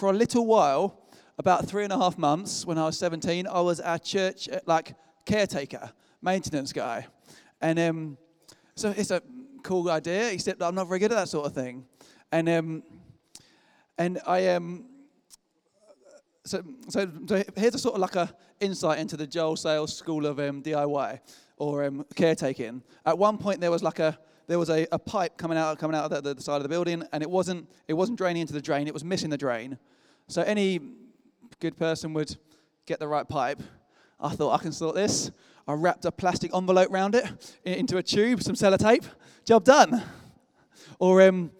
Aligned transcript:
for 0.00 0.08
a 0.08 0.14
little 0.14 0.46
while, 0.46 0.98
about 1.38 1.66
three 1.66 1.84
and 1.84 1.92
a 1.92 1.98
half 1.98 2.16
months 2.16 2.64
when 2.64 2.78
I 2.78 2.86
was 2.86 2.98
17, 2.98 3.46
I 3.46 3.60
was 3.60 3.80
our 3.80 3.98
church 3.98 4.48
like 4.64 4.94
caretaker, 5.26 5.92
maintenance 6.22 6.72
guy. 6.72 7.06
And 7.60 7.78
um, 7.78 8.18
so 8.74 8.94
it's 8.96 9.10
a 9.10 9.20
cool 9.62 9.90
idea, 9.90 10.30
except 10.30 10.62
I'm 10.62 10.74
not 10.74 10.88
very 10.88 11.00
good 11.00 11.12
at 11.12 11.16
that 11.16 11.28
sort 11.28 11.44
of 11.44 11.52
thing. 11.52 11.84
And 12.32 12.48
um, 12.48 12.82
and 13.98 14.18
I 14.26 14.48
um, 14.48 14.86
so, 16.46 16.64
so, 16.88 17.06
so 17.26 17.44
here's 17.54 17.74
a 17.74 17.78
sort 17.78 17.96
of 17.96 18.00
like 18.00 18.16
a 18.16 18.34
insight 18.58 19.00
into 19.00 19.18
the 19.18 19.26
Joel 19.26 19.56
Sales 19.56 19.94
School 19.94 20.24
of 20.24 20.40
um, 20.40 20.62
DIY 20.62 21.20
or 21.58 21.84
um, 21.84 22.06
caretaking. 22.14 22.82
At 23.04 23.18
one 23.18 23.36
point, 23.36 23.60
there 23.60 23.70
was 23.70 23.82
like 23.82 23.98
a 23.98 24.18
there 24.50 24.58
was 24.58 24.68
a, 24.68 24.84
a 24.90 24.98
pipe 24.98 25.36
coming 25.36 25.56
out 25.56 25.78
coming 25.78 25.96
out 25.96 26.10
of 26.10 26.24
the, 26.24 26.34
the, 26.34 26.42
side 26.42 26.56
of 26.56 26.62
the 26.64 26.68
building, 26.68 27.04
and 27.12 27.22
it 27.22 27.30
wasn't 27.30 27.68
it 27.86 27.92
wasn't 27.92 28.18
draining 28.18 28.40
into 28.40 28.52
the 28.52 28.60
drain. 28.60 28.88
It 28.88 28.94
was 28.94 29.04
missing 29.04 29.30
the 29.30 29.38
drain. 29.38 29.78
So 30.30 30.42
any 30.42 30.78
good 31.58 31.76
person 31.76 32.12
would 32.14 32.36
get 32.86 33.00
the 33.00 33.08
right 33.08 33.28
pipe. 33.28 33.60
I 34.20 34.28
thought 34.28 34.52
I 34.52 34.62
can 34.62 34.70
sort 34.70 34.94
this. 34.94 35.32
I 35.66 35.72
wrapped 35.72 36.04
a 36.04 36.12
plastic 36.12 36.54
envelope 36.54 36.92
around 36.92 37.16
it 37.16 37.26
into 37.64 37.96
a 37.96 38.02
tube, 38.04 38.40
some 38.40 38.54
sellotape. 38.54 39.04
Job 39.44 39.64
done. 39.64 40.00
Or 41.00 41.20
um, 41.22 41.50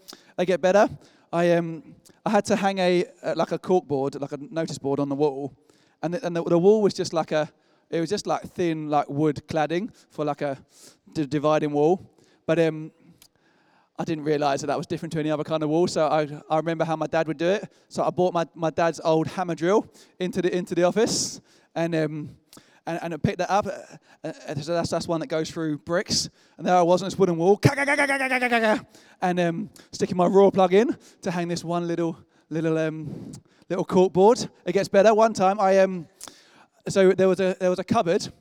get 0.47 0.61
better. 0.61 0.89
I 1.33 1.51
um, 1.55 1.97
I 2.25 2.31
had 2.31 2.45
to 2.45 2.55
hang 2.55 2.79
a 2.79 3.07
like 3.35 3.51
a 3.51 3.59
cork 3.59 3.89
board, 3.89 4.15
like 4.21 4.31
a 4.31 4.39
notice 4.39 4.79
board 4.79 5.01
on 5.01 5.09
the 5.09 5.17
wall, 5.17 5.53
and 6.01 6.15
the, 6.15 6.25
and 6.25 6.37
the, 6.37 6.45
the 6.45 6.59
wall 6.59 6.81
was 6.81 6.95
just 6.95 7.13
like 7.13 7.33
a 7.33 7.51
it 7.91 7.99
was 7.99 8.09
just 8.09 8.29
like 8.29 8.43
thin 8.53 8.89
like 8.89 9.09
wood 9.09 9.43
cladding 9.49 9.91
for 10.11 10.25
like 10.25 10.43
a 10.43 10.57
d- 11.13 11.27
dividing 11.27 11.73
wall. 11.73 12.09
But 12.47 12.61
um, 12.61 12.93
I 14.01 14.05
didn't 14.05 14.25
realize 14.25 14.63
that 14.63 14.69
that 14.69 14.79
was 14.79 14.87
different 14.87 15.13
to 15.13 15.21
any 15.21 15.31
other 15.31 15.45
kind 15.45 15.63
of 15.63 15.69
wall. 15.69 15.87
So 15.87 16.07
I, 16.07 16.27
I 16.49 16.57
remember 16.57 16.87
how 16.87 16.97
my 16.97 17.07
dad 17.07 17.29
would 17.29 17.37
do 17.37 17.49
it. 17.49 17.71
So 17.89 18.03
I 18.03 18.09
bought 18.09 18.33
my, 18.33 18.47
my 18.55 18.71
dad's 18.71 18.99
old 19.05 19.27
hammer 19.27 19.55
drill 19.55 19.87
into 20.19 20.41
the 20.41 20.57
into 20.57 20.75
the 20.75 20.85
office 20.85 21.43
and 21.75 21.95
um, 21.95 22.31
and, 22.87 22.99
and 23.03 23.13
I 23.13 23.17
picked 23.19 23.37
that 23.39 23.51
up. 23.51 23.67
Uh, 23.67 24.33
so 24.63 24.73
that's, 24.73 24.89
that's 24.89 25.07
one 25.07 25.21
that 25.21 25.27
goes 25.27 25.51
through 25.51 25.79
bricks. 25.79 26.31
And 26.57 26.67
there 26.67 26.75
I 26.75 26.81
was 26.81 27.03
on 27.03 27.09
this 27.09 27.19
wooden 27.19 27.37
wall, 27.37 27.61
and 29.21 29.39
um, 29.39 29.71
sticking 29.93 30.17
my 30.17 30.27
Rawlplug 30.27 30.73
in 30.73 30.97
to 31.21 31.31
hang 31.31 31.49
this 31.49 31.63
one 31.63 31.87
little 31.87 32.17
little 32.49 32.79
um, 32.79 33.33
little 33.69 33.85
cork 33.85 34.15
board. 34.15 34.49
It 34.65 34.73
gets 34.73 34.89
better. 34.89 35.13
One 35.13 35.35
time 35.35 35.61
I 35.61 35.79
um, 35.81 36.09
so 36.89 37.13
there 37.13 37.29
was 37.29 37.41
a 37.41 37.55
there 37.61 37.69
was 37.69 37.79
a 37.79 37.85
cupboard 37.85 38.33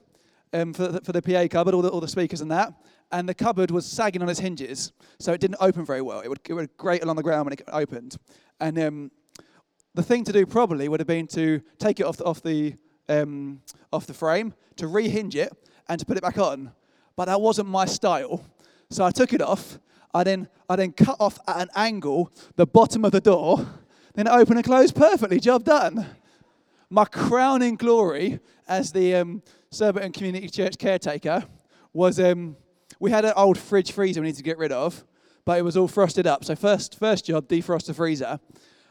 um, 0.53 0.73
for 0.73 0.87
the, 0.87 1.01
for 1.01 1.11
the 1.11 1.21
PA 1.21 1.47
cupboard, 1.49 1.73
all 1.73 1.81
the, 1.81 1.89
all 1.89 2.01
the 2.01 2.07
speakers 2.07 2.41
and 2.41 2.51
that. 2.51 2.73
And 3.11 3.27
the 3.27 3.33
cupboard 3.33 3.71
was 3.71 3.85
sagging 3.85 4.21
on 4.21 4.29
its 4.29 4.39
hinges, 4.39 4.91
so 5.19 5.33
it 5.33 5.41
didn't 5.41 5.57
open 5.59 5.85
very 5.85 6.01
well. 6.01 6.19
It 6.19 6.27
would, 6.27 6.39
it 6.47 6.53
would 6.53 6.75
grate 6.77 7.03
along 7.03 7.15
the 7.15 7.23
ground 7.23 7.45
when 7.45 7.53
it 7.53 7.63
opened. 7.69 8.17
And 8.59 8.77
um, 8.79 9.11
the 9.95 10.03
thing 10.03 10.23
to 10.25 10.31
do 10.31 10.45
probably 10.45 10.87
would 10.87 10.99
have 10.99 11.07
been 11.07 11.27
to 11.27 11.61
take 11.79 11.99
it 11.99 12.05
off 12.05 12.17
the, 12.17 12.25
off 12.25 12.43
the 12.43 12.75
um, 13.09 13.61
off 13.91 14.05
the 14.05 14.13
frame, 14.13 14.53
to 14.77 14.85
rehinge 14.85 15.35
it, 15.35 15.51
and 15.89 15.99
to 15.99 16.05
put 16.05 16.15
it 16.15 16.23
back 16.23 16.37
on. 16.37 16.71
But 17.15 17.25
that 17.25 17.41
wasn't 17.41 17.67
my 17.67 17.85
style. 17.85 18.45
So 18.89 19.03
I 19.03 19.11
took 19.11 19.33
it 19.33 19.41
off. 19.41 19.79
I 20.13 20.23
then, 20.23 20.47
I 20.69 20.75
then 20.75 20.93
cut 20.93 21.17
off 21.19 21.39
at 21.47 21.57
an 21.57 21.69
angle 21.75 22.31
the 22.55 22.65
bottom 22.65 23.03
of 23.03 23.11
the 23.11 23.21
door, 23.21 23.67
then 24.15 24.27
it 24.27 24.31
opened 24.31 24.57
and 24.57 24.65
closed 24.65 24.95
perfectly. 24.95 25.39
Job 25.39 25.63
done. 25.63 26.05
My 26.89 27.05
crowning 27.05 27.75
glory 27.75 28.39
as 28.67 28.91
the 28.91 29.15
um, 29.15 29.43
Surbiton 29.71 30.11
Community 30.11 30.49
Church 30.49 30.79
caretaker 30.79 31.43
was 31.93 32.19
um, 32.19 32.55
we 32.99 33.11
had 33.11 33.23
an 33.23 33.33
old 33.35 33.55
fridge 33.55 33.91
freezer 33.91 34.19
we 34.19 34.25
needed 34.25 34.37
to 34.37 34.43
get 34.43 34.57
rid 34.57 34.71
of, 34.71 35.05
but 35.45 35.59
it 35.59 35.61
was 35.61 35.77
all 35.77 35.87
frosted 35.87 36.25
up. 36.25 36.43
So 36.43 36.55
first, 36.55 36.97
first 36.97 37.25
job, 37.25 37.47
defrost 37.47 37.85
the 37.85 37.93
freezer. 37.93 38.39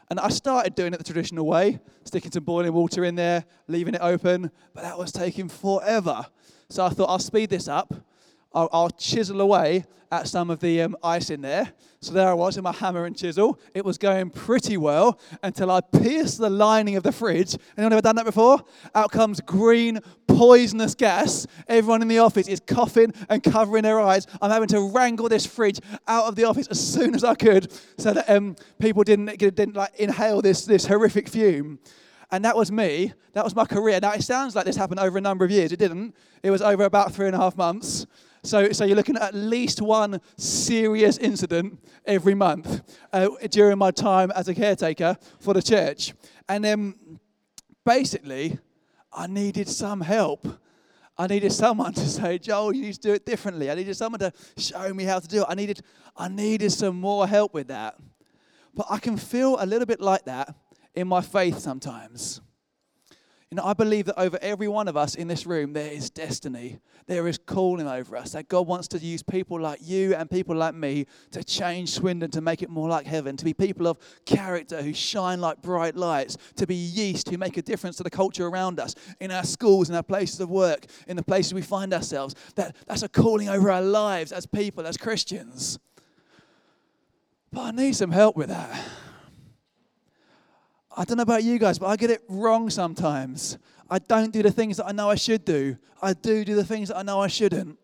And 0.09 0.21
I 0.21 0.29
started 0.29 0.75
doing 0.75 0.93
it 0.93 0.97
the 0.97 1.03
traditional 1.03 1.45
way, 1.45 1.79
sticking 2.05 2.31
some 2.31 2.45
boiling 2.45 2.71
water 2.71 3.03
in 3.03 3.15
there, 3.15 3.43
leaving 3.67 3.93
it 3.93 4.01
open, 4.01 4.51
but 4.73 4.83
that 4.83 4.97
was 4.97 5.11
taking 5.11 5.49
forever. 5.49 6.25
So 6.69 6.85
I 6.85 6.89
thought 6.89 7.09
I'll 7.09 7.19
speed 7.19 7.49
this 7.49 7.67
up. 7.67 7.93
I'll, 8.53 8.69
I'll 8.71 8.89
chisel 8.89 9.41
away 9.41 9.85
at 10.11 10.27
some 10.27 10.49
of 10.49 10.59
the 10.59 10.81
um, 10.81 10.97
ice 11.03 11.29
in 11.29 11.41
there. 11.41 11.71
So 12.01 12.13
there 12.13 12.29
I 12.29 12.33
was 12.33 12.55
with 12.55 12.63
my 12.63 12.71
hammer 12.71 13.05
and 13.05 13.15
chisel. 13.15 13.59
It 13.73 13.83
was 13.83 13.97
going 13.97 14.29
pretty 14.29 14.77
well 14.77 15.19
until 15.43 15.69
I 15.69 15.81
pierced 15.81 16.37
the 16.37 16.49
lining 16.49 16.95
of 16.95 17.03
the 17.03 17.11
fridge. 17.11 17.55
Anyone 17.77 17.93
ever 17.93 18.01
done 18.01 18.15
that 18.15 18.25
before? 18.25 18.59
Out 18.95 19.11
comes 19.11 19.41
green, 19.41 19.99
poisonous 20.25 20.95
gas. 20.95 21.45
Everyone 21.67 22.01
in 22.01 22.07
the 22.07 22.19
office 22.19 22.47
is 22.47 22.61
coughing 22.65 23.13
and 23.27 23.43
covering 23.43 23.83
their 23.83 23.99
eyes. 23.99 24.25
I'm 24.41 24.49
having 24.49 24.69
to 24.69 24.89
wrangle 24.89 25.29
this 25.29 25.45
fridge 25.45 25.79
out 26.07 26.25
of 26.25 26.35
the 26.35 26.45
office 26.45 26.67
as 26.67 26.79
soon 26.79 27.13
as 27.13 27.23
I 27.23 27.35
could 27.35 27.71
so 27.97 28.13
that 28.13 28.29
um, 28.29 28.55
people 28.79 29.03
didn't, 29.03 29.37
didn't 29.37 29.75
like 29.75 29.93
inhale 29.95 30.41
this, 30.41 30.65
this 30.65 30.85
horrific 30.85 31.27
fume. 31.27 31.79
And 32.31 32.45
that 32.45 32.55
was 32.55 32.71
me. 32.71 33.13
That 33.33 33.43
was 33.43 33.55
my 33.55 33.65
career. 33.65 33.99
Now, 34.01 34.13
it 34.13 34.23
sounds 34.23 34.55
like 34.55 34.65
this 34.65 34.75
happened 34.75 34.99
over 34.99 35.17
a 35.17 35.21
number 35.21 35.43
of 35.45 35.51
years. 35.51 35.71
It 35.71 35.79
didn't. 35.79 36.15
It 36.43 36.51
was 36.51 36.61
over 36.61 36.85
about 36.85 37.11
three 37.11 37.27
and 37.27 37.35
a 37.35 37.39
half 37.39 37.57
months. 37.57 38.05
So, 38.43 38.71
so 38.71 38.85
you're 38.85 38.95
looking 38.95 39.17
at 39.17 39.21
at 39.21 39.33
least 39.35 39.81
one 39.81 40.21
serious 40.37 41.17
incident 41.17 41.83
every 42.05 42.33
month 42.33 42.81
uh, 43.11 43.29
during 43.49 43.77
my 43.77 43.91
time 43.91 44.31
as 44.31 44.47
a 44.47 44.55
caretaker 44.55 45.17
for 45.39 45.53
the 45.53 45.61
church. 45.61 46.13
And 46.47 46.63
then 46.63 47.19
basically, 47.85 48.57
I 49.11 49.27
needed 49.27 49.67
some 49.67 50.01
help. 50.01 50.47
I 51.17 51.27
needed 51.27 51.51
someone 51.51 51.93
to 51.95 52.07
say, 52.07 52.39
Joel, 52.39 52.73
you 52.73 52.83
need 52.83 52.93
to 52.93 53.01
do 53.01 53.13
it 53.13 53.25
differently. 53.25 53.69
I 53.69 53.75
needed 53.75 53.95
someone 53.95 54.19
to 54.19 54.31
show 54.57 54.93
me 54.93 55.03
how 55.03 55.19
to 55.19 55.27
do 55.27 55.41
it. 55.41 55.45
I 55.49 55.55
needed, 55.55 55.81
I 56.15 56.29
needed 56.29 56.71
some 56.71 56.99
more 56.99 57.27
help 57.27 57.53
with 57.53 57.67
that. 57.67 57.97
But 58.73 58.87
I 58.89 58.99
can 58.99 59.17
feel 59.17 59.57
a 59.59 59.65
little 59.65 59.85
bit 59.85 59.99
like 59.99 60.25
that 60.25 60.55
in 60.95 61.07
my 61.07 61.21
faith 61.21 61.59
sometimes. 61.59 62.41
You 63.51 63.55
know, 63.55 63.65
I 63.65 63.73
believe 63.73 64.05
that 64.05 64.19
over 64.19 64.37
every 64.43 64.67
one 64.67 64.87
of 64.87 64.95
us 64.95 65.15
in 65.15 65.27
this 65.27 65.47
room, 65.47 65.73
there 65.73 65.91
is 65.91 66.11
destiny. 66.11 66.79
There 67.07 67.27
is 67.27 67.39
calling 67.39 67.87
over 67.87 68.15
us. 68.15 68.33
That 68.33 68.47
God 68.47 68.67
wants 68.67 68.87
to 68.89 68.99
use 68.99 69.23
people 69.23 69.59
like 69.59 69.79
you 69.81 70.13
and 70.13 70.29
people 70.29 70.55
like 70.55 70.75
me 70.75 71.07
to 71.31 71.43
change 71.43 71.89
Swindon, 71.89 72.29
to 72.29 72.41
make 72.41 72.61
it 72.61 72.69
more 72.69 72.87
like 72.87 73.07
heaven, 73.07 73.35
to 73.37 73.45
be 73.45 73.55
people 73.55 73.87
of 73.87 73.97
character 74.23 74.83
who 74.83 74.93
shine 74.93 75.41
like 75.41 75.63
bright 75.63 75.95
lights, 75.95 76.37
to 76.57 76.67
be 76.67 76.75
yeast 76.75 77.29
who 77.29 77.39
make 77.39 77.57
a 77.57 77.63
difference 77.63 77.97
to 77.97 78.03
the 78.03 78.11
culture 78.11 78.45
around 78.45 78.79
us, 78.79 78.93
in 79.19 79.31
our 79.31 79.43
schools, 79.43 79.89
in 79.89 79.95
our 79.95 80.03
places 80.03 80.39
of 80.39 80.51
work, 80.51 80.85
in 81.07 81.17
the 81.17 81.23
places 81.23 81.51
we 81.51 81.63
find 81.63 81.91
ourselves. 81.91 82.35
That, 82.53 82.75
that's 82.85 83.01
a 83.01 83.09
calling 83.09 83.49
over 83.49 83.71
our 83.71 83.81
lives 83.81 84.31
as 84.31 84.45
people, 84.45 84.85
as 84.85 84.95
Christians. 84.95 85.79
But 87.51 87.61
I 87.61 87.71
need 87.71 87.95
some 87.95 88.11
help 88.11 88.35
with 88.35 88.49
that. 88.49 88.79
I 90.95 91.05
don't 91.05 91.17
know 91.17 91.23
about 91.23 91.43
you 91.43 91.59
guys, 91.59 91.79
but 91.79 91.87
I 91.87 91.95
get 91.95 92.09
it 92.09 92.21
wrong 92.27 92.69
sometimes. 92.69 93.57
I 93.89 93.99
don't 93.99 94.31
do 94.31 94.43
the 94.43 94.51
things 94.51 94.77
that 94.77 94.87
I 94.87 94.91
know 94.91 95.09
I 95.09 95.15
should 95.15 95.45
do. 95.45 95.77
I 96.01 96.13
do 96.13 96.43
do 96.43 96.55
the 96.55 96.63
things 96.63 96.89
that 96.89 96.97
I 96.97 97.03
know 97.03 97.19
I 97.19 97.27
shouldn't. 97.27 97.77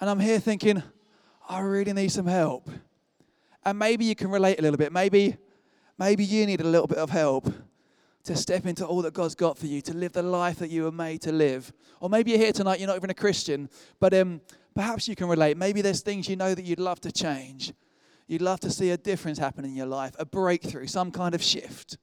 And 0.00 0.08
I'm 0.08 0.20
here 0.20 0.40
thinking, 0.40 0.82
I 1.48 1.60
really 1.60 1.92
need 1.92 2.12
some 2.12 2.26
help. 2.26 2.70
And 3.64 3.78
maybe 3.78 4.04
you 4.04 4.14
can 4.14 4.30
relate 4.30 4.58
a 4.58 4.62
little 4.62 4.78
bit. 4.78 4.92
Maybe, 4.92 5.36
maybe 5.98 6.24
you 6.24 6.46
need 6.46 6.60
a 6.60 6.64
little 6.64 6.86
bit 6.86 6.98
of 6.98 7.10
help 7.10 7.52
to 8.24 8.36
step 8.36 8.66
into 8.66 8.86
all 8.86 9.02
that 9.02 9.14
God's 9.14 9.34
got 9.34 9.58
for 9.58 9.66
you, 9.66 9.80
to 9.82 9.94
live 9.94 10.12
the 10.12 10.22
life 10.22 10.58
that 10.58 10.70
you 10.70 10.84
were 10.84 10.92
made 10.92 11.22
to 11.22 11.32
live. 11.32 11.72
Or 12.00 12.08
maybe 12.08 12.30
you're 12.30 12.40
here 12.40 12.52
tonight, 12.52 12.78
you're 12.78 12.86
not 12.86 12.96
even 12.96 13.10
a 13.10 13.14
Christian, 13.14 13.68
but 13.98 14.12
um, 14.14 14.40
perhaps 14.74 15.08
you 15.08 15.16
can 15.16 15.28
relate. 15.28 15.56
Maybe 15.56 15.82
there's 15.82 16.00
things 16.00 16.28
you 16.28 16.36
know 16.36 16.54
that 16.54 16.64
you'd 16.64 16.80
love 16.80 17.00
to 17.02 17.12
change. 17.12 17.72
You'd 18.26 18.42
love 18.42 18.60
to 18.60 18.70
see 18.70 18.90
a 18.90 18.96
difference 18.96 19.38
happen 19.38 19.64
in 19.64 19.74
your 19.74 19.86
life, 19.86 20.14
a 20.18 20.24
breakthrough, 20.24 20.86
some 20.86 21.10
kind 21.10 21.34
of 21.34 21.42
shift. 21.42 21.96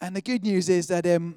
And 0.00 0.16
the 0.16 0.22
good 0.22 0.42
news 0.42 0.70
is 0.70 0.86
that 0.86 1.06
um, 1.06 1.34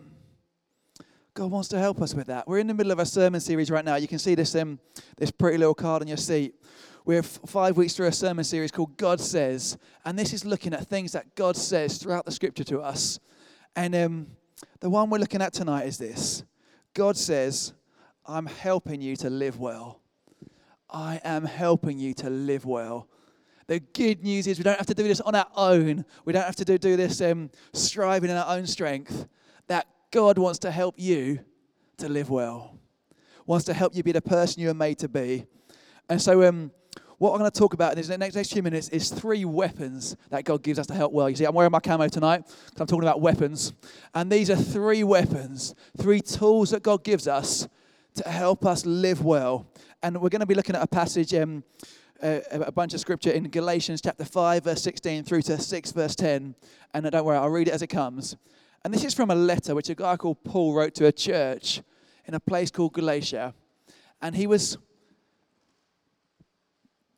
God 1.34 1.52
wants 1.52 1.68
to 1.70 1.80
help 1.80 2.02
us 2.02 2.14
with 2.14 2.28
that. 2.28 2.48
We're 2.48 2.60
in 2.60 2.68
the 2.68 2.74
middle 2.74 2.94
of 2.94 3.00
a 3.00 3.06
sermon 3.06 3.42
series 3.42 3.70
right 3.70 3.84
now. 3.84 3.96
You 3.96 4.08
can 4.08 4.20
see 4.20 4.36
this, 4.36 4.56
um, 4.56 4.80
this 5.18 5.32
pretty 5.32 5.58
little 5.58 5.74
card 5.74 6.02
on 6.02 6.08
your 6.08 6.16
seat. 6.16 6.56
We're 7.04 7.24
five 7.24 7.76
weeks 7.76 7.94
through 7.94 8.08
a 8.08 8.14
sermon 8.14 8.46
series 8.46 8.72
called 8.72 8.96
God 8.96 9.20
Says. 9.20 9.78
And 10.06 10.18
this 10.18 10.32
is 10.32 10.46
looking 10.46 10.74
at 10.74 10.88
things 10.88 11.12
that 11.12 11.36
God 11.36 11.58
says 11.58 11.98
throughout 11.98 12.24
the 12.24 12.32
scripture 12.32 12.64
to 12.64 12.80
us. 12.80 13.20
And 13.76 13.94
um, 13.96 14.28
the 14.80 14.90
one 14.90 15.10
we're 15.10 15.18
looking 15.18 15.42
at 15.42 15.52
tonight 15.52 15.86
is 15.86 15.98
this 15.98 16.44
God 16.94 17.18
says, 17.18 17.74
I'm 18.26 18.46
helping 18.46 19.02
you 19.02 19.18
to 19.18 19.30
live 19.30 19.60
well. 19.60 20.00
I 20.90 21.20
am 21.26 21.44
helping 21.44 22.00
you 22.00 22.14
to 22.14 22.30
live 22.30 22.64
well. 22.64 23.10
The 23.74 23.80
good 23.80 24.24
news 24.24 24.46
is 24.46 24.60
we 24.60 24.64
don't 24.64 24.78
have 24.78 24.86
to 24.86 24.94
do 24.94 25.02
this 25.02 25.20
on 25.20 25.34
our 25.34 25.48
own. 25.56 26.06
We 26.26 26.34
don't 26.34 26.44
have 26.44 26.56
to 26.58 26.64
do, 26.64 26.78
do 26.78 26.96
this 26.96 27.20
um, 27.22 27.50
striving 27.74 28.30
in 28.30 28.38
our 28.38 28.56
own 28.56 28.68
strength. 28.68 29.28
That 29.66 29.88
God 30.12 30.38
wants 30.38 30.60
to 30.60 30.70
help 30.70 30.94
you 31.00 31.40
to 31.98 32.08
live 32.08 32.30
well, 32.30 32.78
wants 33.48 33.66
to 33.66 33.74
help 33.74 33.96
you 33.96 34.04
be 34.04 34.12
the 34.12 34.22
person 34.22 34.62
you 34.62 34.70
are 34.70 34.76
made 34.76 35.00
to 35.00 35.10
be. 35.10 35.48
And 36.08 36.22
so, 36.22 36.48
um, 36.48 36.70
what 37.18 37.32
I'm 37.32 37.40
going 37.40 37.50
to 37.50 37.60
talk 37.60 37.74
about 37.74 37.98
in 37.98 38.06
the 38.06 38.16
next, 38.16 38.36
next 38.36 38.54
few 38.54 38.62
minutes 38.62 38.90
is 38.90 39.10
three 39.10 39.44
weapons 39.44 40.18
that 40.30 40.44
God 40.44 40.62
gives 40.62 40.78
us 40.78 40.86
to 40.86 40.94
help 40.94 41.12
well. 41.12 41.28
You 41.28 41.36
see, 41.36 41.46
I'm 41.46 41.56
wearing 41.56 41.72
my 41.72 41.80
camo 41.80 42.08
tonight 42.10 42.46
because 42.46 42.80
I'm 42.80 42.86
talking 42.86 43.02
about 43.02 43.22
weapons. 43.22 43.74
And 44.14 44.32
these 44.32 44.52
are 44.52 44.56
three 44.56 45.04
weapons, 45.04 45.74
three 45.98 46.22
tools 46.22 46.70
that 46.70 46.84
God 46.84 47.04
gives 47.04 47.28
us 47.28 47.68
to 48.18 48.30
help 48.30 48.68
us 48.68 48.86
live 48.86 49.26
well. 49.26 49.66
And 50.04 50.22
we're 50.22 50.30
going 50.30 50.42
to 50.42 50.46
be 50.46 50.54
looking 50.54 50.76
at 50.76 50.84
a 50.84 50.88
passage. 50.88 51.34
Um, 51.34 51.64
a, 52.24 52.42
a, 52.68 52.72
bunch 52.72 52.94
of 52.94 53.00
scripture 53.00 53.32
in 53.32 53.50
Galatians 53.50 54.02
chapter 54.02 54.24
5, 54.24 54.64
verse 54.64 54.82
16 54.82 55.24
through 55.24 55.42
to 55.44 55.58
6, 55.58 55.92
verse 55.92 56.16
10. 56.16 56.56
And 56.94 57.06
uh, 57.06 57.10
don't 57.10 57.26
worry, 57.26 57.38
I'll 57.38 57.50
read 57.50 57.68
it 57.68 57.74
as 57.74 57.82
it 57.82 57.88
comes. 57.88 58.36
And 58.84 58.94
this 58.94 59.04
is 59.04 59.14
from 59.14 59.30
a 59.30 59.36
letter 59.36 59.76
which 59.76 59.90
a 59.90 59.96
guy 59.96 60.16
called 60.16 60.44
Paul 60.44 60.74
wrote 60.74 60.96
to 60.96 61.06
a 61.06 61.12
church 61.12 61.82
in 62.26 62.34
a 62.34 62.40
place 62.40 62.72
called 62.72 62.94
Galatia. 62.94 63.54
And 64.22 64.36
he 64.36 64.48
was 64.48 64.78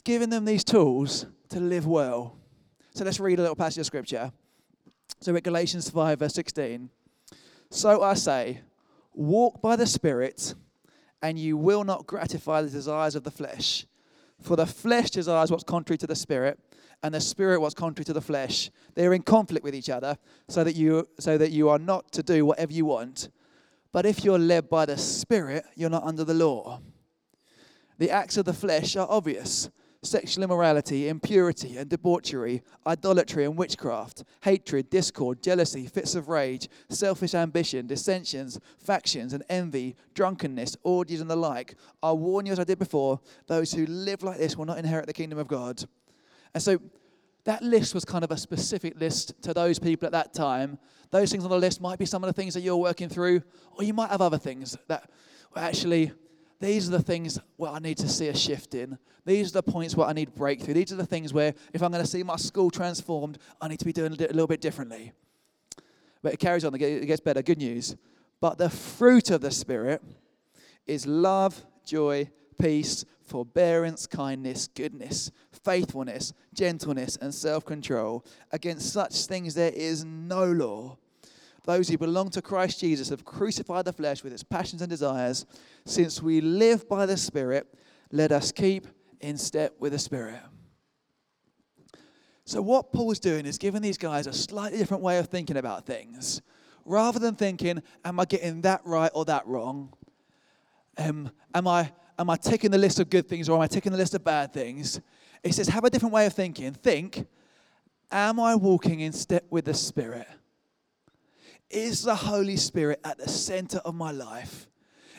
giving 0.03 0.29
them 0.29 0.45
these 0.45 0.63
tools 0.63 1.25
to 1.49 1.59
live 1.59 1.85
well. 1.85 2.37
So 2.93 3.03
let's 3.03 3.19
read 3.19 3.39
a 3.39 3.41
little 3.41 3.55
passage 3.55 3.79
of 3.79 3.85
scripture. 3.85 4.31
So 5.19 5.35
at 5.35 5.43
Galatians 5.43 5.89
5, 5.89 6.19
verse 6.19 6.33
16. 6.33 6.89
So 7.69 8.01
I 8.01 8.13
say, 8.15 8.61
walk 9.13 9.61
by 9.61 9.75
the 9.75 9.87
Spirit, 9.87 10.55
and 11.21 11.37
you 11.37 11.57
will 11.57 11.83
not 11.83 12.05
gratify 12.05 12.61
the 12.61 12.69
desires 12.69 13.15
of 13.15 13.23
the 13.23 13.31
flesh. 13.31 13.85
For 14.41 14.55
the 14.55 14.65
flesh 14.65 15.11
desires 15.11 15.51
what's 15.51 15.63
contrary 15.63 15.97
to 15.99 16.07
the 16.07 16.15
Spirit, 16.15 16.59
and 17.03 17.13
the 17.13 17.21
Spirit 17.21 17.61
what's 17.61 17.75
contrary 17.75 18.05
to 18.05 18.13
the 18.13 18.21
flesh. 18.21 18.71
They 18.95 19.05
are 19.05 19.13
in 19.13 19.21
conflict 19.21 19.63
with 19.63 19.75
each 19.75 19.89
other, 19.89 20.17
so 20.47 20.63
that 20.63 20.75
you, 20.75 21.07
so 21.19 21.37
that 21.37 21.51
you 21.51 21.69
are 21.69 21.79
not 21.79 22.11
to 22.13 22.23
do 22.23 22.45
whatever 22.45 22.73
you 22.73 22.85
want. 22.85 23.29
But 23.91 24.05
if 24.05 24.23
you're 24.23 24.39
led 24.39 24.69
by 24.69 24.85
the 24.85 24.97
Spirit, 24.97 25.65
you're 25.75 25.89
not 25.89 26.03
under 26.03 26.23
the 26.23 26.33
law. 26.33 26.81
The 27.97 28.11
acts 28.11 28.37
of 28.37 28.45
the 28.45 28.53
flesh 28.53 28.95
are 28.95 29.07
obvious 29.09 29.69
sexual 30.05 30.43
immorality, 30.43 31.09
impurity 31.09 31.77
and 31.77 31.89
debauchery, 31.89 32.61
idolatry 32.85 33.45
and 33.45 33.57
witchcraft, 33.57 34.23
hatred, 34.41 34.89
discord, 34.89 35.41
jealousy, 35.41 35.87
fits 35.87 36.15
of 36.15 36.29
rage, 36.29 36.69
selfish 36.89 37.33
ambition, 37.33 37.87
dissensions, 37.87 38.59
factions, 38.77 39.33
and 39.33 39.43
envy, 39.49 39.95
drunkenness, 40.13 40.77
orgies, 40.83 41.21
and 41.21 41.29
the 41.29 41.35
like. 41.35 41.75
I 42.01 42.11
warn 42.11 42.45
you, 42.45 42.51
as 42.51 42.59
I 42.59 42.63
did 42.63 42.79
before, 42.79 43.19
those 43.47 43.73
who 43.73 43.85
live 43.85 44.23
like 44.23 44.37
this 44.37 44.55
will 44.55 44.65
not 44.65 44.77
inherit 44.77 45.07
the 45.07 45.13
kingdom 45.13 45.39
of 45.39 45.47
God. 45.47 45.83
And 46.53 46.63
so 46.63 46.79
that 47.43 47.61
list 47.61 47.93
was 47.93 48.05
kind 48.05 48.23
of 48.23 48.31
a 48.31 48.37
specific 48.37 48.99
list 48.99 49.41
to 49.43 49.53
those 49.53 49.79
people 49.79 50.05
at 50.05 50.11
that 50.13 50.33
time. 50.33 50.79
Those 51.11 51.31
things 51.31 51.43
on 51.43 51.49
the 51.49 51.57
list 51.57 51.79
might 51.79 51.99
be 51.99 52.05
some 52.05 52.23
of 52.23 52.27
the 52.27 52.33
things 52.33 52.53
that 52.55 52.61
you're 52.61 52.75
working 52.77 53.09
through, 53.09 53.41
or 53.77 53.83
you 53.83 53.93
might 53.93 54.09
have 54.09 54.21
other 54.21 54.37
things 54.37 54.77
that 54.87 55.09
were 55.53 55.61
actually 55.61 56.11
these 56.65 56.87
are 56.87 56.91
the 56.91 57.03
things 57.03 57.39
where 57.57 57.71
I 57.71 57.79
need 57.79 57.97
to 57.99 58.09
see 58.09 58.27
a 58.27 58.35
shift 58.35 58.73
in. 58.73 58.97
These 59.25 59.49
are 59.49 59.61
the 59.61 59.63
points 59.63 59.95
where 59.95 60.07
I 60.07 60.13
need 60.13 60.33
breakthrough. 60.33 60.73
These 60.73 60.91
are 60.93 60.97
the 60.97 61.05
things 61.05 61.33
where 61.33 61.53
if 61.73 61.83
I'm 61.83 61.91
going 61.91 62.03
to 62.03 62.09
see 62.09 62.23
my 62.23 62.37
school 62.37 62.71
transformed, 62.71 63.37
I 63.61 63.67
need 63.67 63.79
to 63.79 63.85
be 63.85 63.93
doing 63.93 64.13
it 64.13 64.21
a 64.21 64.33
little 64.33 64.47
bit 64.47 64.61
differently. 64.61 65.11
But 66.21 66.33
it 66.33 66.37
carries 66.37 66.65
on, 66.65 66.73
it 66.73 67.05
gets 67.05 67.21
better. 67.21 67.41
Good 67.41 67.59
news. 67.59 67.95
But 68.41 68.57
the 68.57 68.69
fruit 68.69 69.29
of 69.29 69.41
the 69.41 69.51
Spirit 69.51 70.01
is 70.87 71.05
love, 71.05 71.63
joy, 71.85 72.29
peace, 72.59 73.05
forbearance, 73.21 74.07
kindness, 74.07 74.67
goodness, 74.67 75.31
faithfulness, 75.51 76.33
gentleness, 76.53 77.17
and 77.21 77.33
self 77.33 77.65
control. 77.65 78.25
Against 78.51 78.91
such 78.91 79.25
things 79.25 79.53
there 79.53 79.71
is 79.71 80.03
no 80.03 80.45
law. 80.45 80.97
Those 81.65 81.89
who 81.89 81.97
belong 81.97 82.29
to 82.31 82.41
Christ 82.41 82.79
Jesus 82.79 83.09
have 83.09 83.25
crucified 83.25 83.85
the 83.85 83.93
flesh 83.93 84.23
with 84.23 84.31
its 84.31 84.43
passions 84.43 84.81
and 84.81 84.89
desires. 84.89 85.45
Since 85.85 86.21
we 86.21 86.39
live 86.39 86.87
by 86.87 87.07
the 87.07 87.17
Spirit, 87.17 87.73
let 88.11 88.31
us 88.31 88.51
keep 88.51 88.87
in 89.19 89.37
step 89.37 89.73
with 89.79 89.91
the 89.91 89.99
Spirit. 89.99 90.39
So, 92.45 92.61
what 92.61 92.93
Paul's 92.93 93.19
doing 93.19 93.47
is 93.47 93.57
giving 93.57 93.81
these 93.81 93.97
guys 93.97 94.27
a 94.27 94.33
slightly 94.33 94.77
different 94.77 95.01
way 95.01 95.17
of 95.17 95.27
thinking 95.27 95.57
about 95.57 95.87
things. 95.87 96.43
Rather 96.85 97.17
than 97.17 97.33
thinking, 97.33 97.81
am 98.03 98.19
I 98.19 98.25
getting 98.25 98.61
that 98.61 98.81
right 98.85 99.11
or 99.15 99.25
that 99.25 99.47
wrong? 99.47 99.91
Um, 100.99 101.31
am, 101.55 101.67
I, 101.67 101.91
am 102.19 102.29
I 102.29 102.35
taking 102.35 102.69
the 102.69 102.77
list 102.77 102.99
of 102.99 103.09
good 103.09 103.27
things 103.27 103.49
or 103.49 103.55
am 103.55 103.61
I 103.61 103.67
taking 103.67 103.91
the 103.91 103.97
list 103.97 104.13
of 104.13 104.23
bad 104.23 104.53
things? 104.53 105.01
He 105.43 105.51
says, 105.51 105.67
have 105.69 105.83
a 105.83 105.89
different 105.89 106.13
way 106.13 106.27
of 106.27 106.33
thinking. 106.33 106.73
Think, 106.73 107.25
am 108.11 108.39
I 108.39 108.55
walking 108.55 108.99
in 108.99 109.11
step 109.13 109.45
with 109.49 109.65
the 109.65 109.73
Spirit? 109.73 110.27
Is 111.75 112.03
the 112.03 112.15
Holy 112.15 112.55
Spirit 112.55 113.01
at 113.03 113.17
the 113.17 113.27
center 113.27 113.79
of 113.79 113.95
my 113.95 114.11
life? 114.11 114.67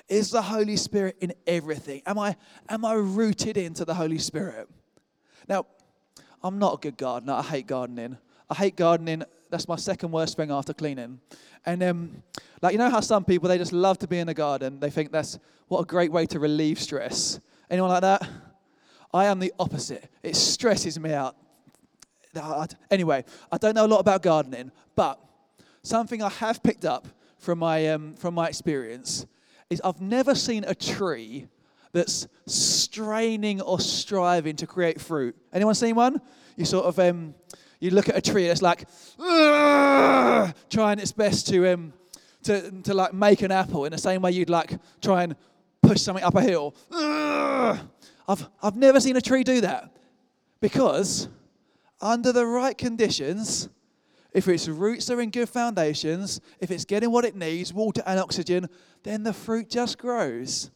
Is 0.08 0.30
the 0.30 0.40
Holy 0.40 0.76
Spirit 0.76 1.18
in 1.20 1.34
everything? 1.46 2.00
Am 2.06 2.18
I, 2.18 2.34
am 2.66 2.82
I 2.82 2.94
rooted 2.94 3.58
into 3.58 3.84
the 3.84 3.92
Holy 3.92 4.16
Spirit? 4.16 4.66
Now, 5.46 5.66
I'm 6.42 6.58
not 6.58 6.72
a 6.72 6.76
good 6.78 6.96
gardener. 6.96 7.34
I 7.34 7.42
hate 7.42 7.66
gardening. 7.66 8.16
I 8.48 8.54
hate 8.54 8.74
gardening. 8.74 9.22
That's 9.50 9.68
my 9.68 9.76
second 9.76 10.12
worst 10.12 10.38
thing 10.38 10.50
after 10.50 10.72
cleaning. 10.72 11.20
And 11.66 11.82
um, 11.82 12.22
like 12.62 12.72
you 12.72 12.78
know 12.78 12.88
how 12.88 13.00
some 13.00 13.26
people 13.26 13.50
they 13.50 13.58
just 13.58 13.74
love 13.74 13.98
to 13.98 14.08
be 14.08 14.18
in 14.18 14.26
the 14.26 14.32
garden. 14.34 14.80
They 14.80 14.88
think 14.88 15.12
that's 15.12 15.38
what 15.68 15.80
a 15.80 15.84
great 15.84 16.10
way 16.10 16.24
to 16.24 16.38
relieve 16.40 16.80
stress. 16.80 17.38
Anyone 17.68 17.90
like 17.90 18.00
that? 18.00 18.26
I 19.12 19.26
am 19.26 19.40
the 19.40 19.52
opposite. 19.58 20.08
It 20.22 20.36
stresses 20.36 20.98
me 20.98 21.12
out. 21.12 21.36
Anyway, 22.90 23.24
I 23.52 23.58
don't 23.58 23.74
know 23.74 23.84
a 23.84 23.88
lot 23.88 23.98
about 23.98 24.22
gardening, 24.22 24.70
but 24.94 25.20
something 25.86 26.22
I 26.22 26.28
have 26.28 26.62
picked 26.62 26.84
up 26.84 27.06
from 27.38 27.60
my, 27.60 27.88
um, 27.88 28.14
from 28.14 28.34
my 28.34 28.48
experience 28.48 29.26
is 29.70 29.80
I've 29.84 30.00
never 30.00 30.34
seen 30.34 30.64
a 30.64 30.74
tree 30.74 31.46
that's 31.92 32.26
straining 32.46 33.60
or 33.60 33.80
striving 33.80 34.56
to 34.56 34.66
create 34.66 35.00
fruit. 35.00 35.36
Anyone 35.52 35.74
seen 35.74 35.94
one? 35.94 36.20
You 36.56 36.64
sort 36.64 36.86
of 36.86 36.98
um, 36.98 37.34
you 37.80 37.90
look 37.90 38.08
at 38.08 38.16
a 38.16 38.20
tree 38.20 38.42
and 38.44 38.52
it's 38.52 38.62
like 38.62 38.86
trying 40.68 40.98
its 40.98 41.12
best 41.12 41.46
to 41.48 41.72
um, 41.72 41.92
to 42.42 42.70
to 42.82 42.94
like 42.94 43.14
make 43.14 43.42
an 43.42 43.50
apple 43.50 43.84
in 43.84 43.92
the 43.92 43.98
same 43.98 44.22
way 44.22 44.32
you'd 44.32 44.50
like 44.50 44.78
try 45.00 45.22
and 45.22 45.36
push 45.82 46.00
something 46.00 46.24
up 46.24 46.34
a 46.34 46.42
hill. 46.42 46.74
I've 46.92 48.48
I've 48.62 48.76
never 48.76 49.00
seen 49.00 49.16
a 49.16 49.20
tree 49.20 49.44
do 49.44 49.60
that 49.60 49.94
because 50.60 51.28
under 52.00 52.32
the 52.32 52.46
right 52.46 52.76
conditions, 52.76 53.68
if 54.36 54.46
its 54.48 54.68
roots 54.68 55.08
are 55.08 55.22
in 55.22 55.30
good 55.30 55.48
foundations, 55.48 56.42
if 56.60 56.70
it's 56.70 56.84
getting 56.84 57.10
what 57.10 57.24
it 57.24 57.34
needs, 57.34 57.72
water 57.72 58.02
and 58.06 58.20
oxygen, 58.20 58.68
then 59.02 59.22
the 59.22 59.32
fruit 59.32 59.70
just 59.70 59.96
grows. 59.96 60.70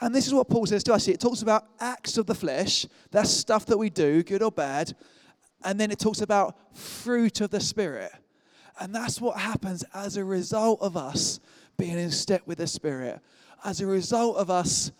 And 0.00 0.12
this 0.12 0.26
is 0.26 0.34
what 0.34 0.48
Paul 0.48 0.66
says 0.66 0.82
to 0.82 0.94
us. 0.94 1.06
It 1.06 1.20
talks 1.20 1.42
about 1.42 1.64
acts 1.78 2.18
of 2.18 2.26
the 2.26 2.34
flesh, 2.34 2.86
that's 3.12 3.30
stuff 3.30 3.66
that 3.66 3.78
we 3.78 3.88
do, 3.88 4.24
good 4.24 4.42
or 4.42 4.50
bad. 4.50 4.96
And 5.62 5.78
then 5.78 5.92
it 5.92 6.00
talks 6.00 6.20
about 6.20 6.56
fruit 6.76 7.40
of 7.40 7.50
the 7.50 7.60
Spirit. 7.60 8.10
And 8.80 8.92
that's 8.92 9.20
what 9.20 9.38
happens 9.38 9.84
as 9.94 10.16
a 10.16 10.24
result 10.24 10.82
of 10.82 10.96
us 10.96 11.38
being 11.78 11.96
in 11.96 12.10
step 12.10 12.42
with 12.46 12.58
the 12.58 12.66
Spirit, 12.66 13.20
as 13.64 13.80
a 13.80 13.86
result 13.86 14.38
of 14.38 14.50
us 14.50 14.90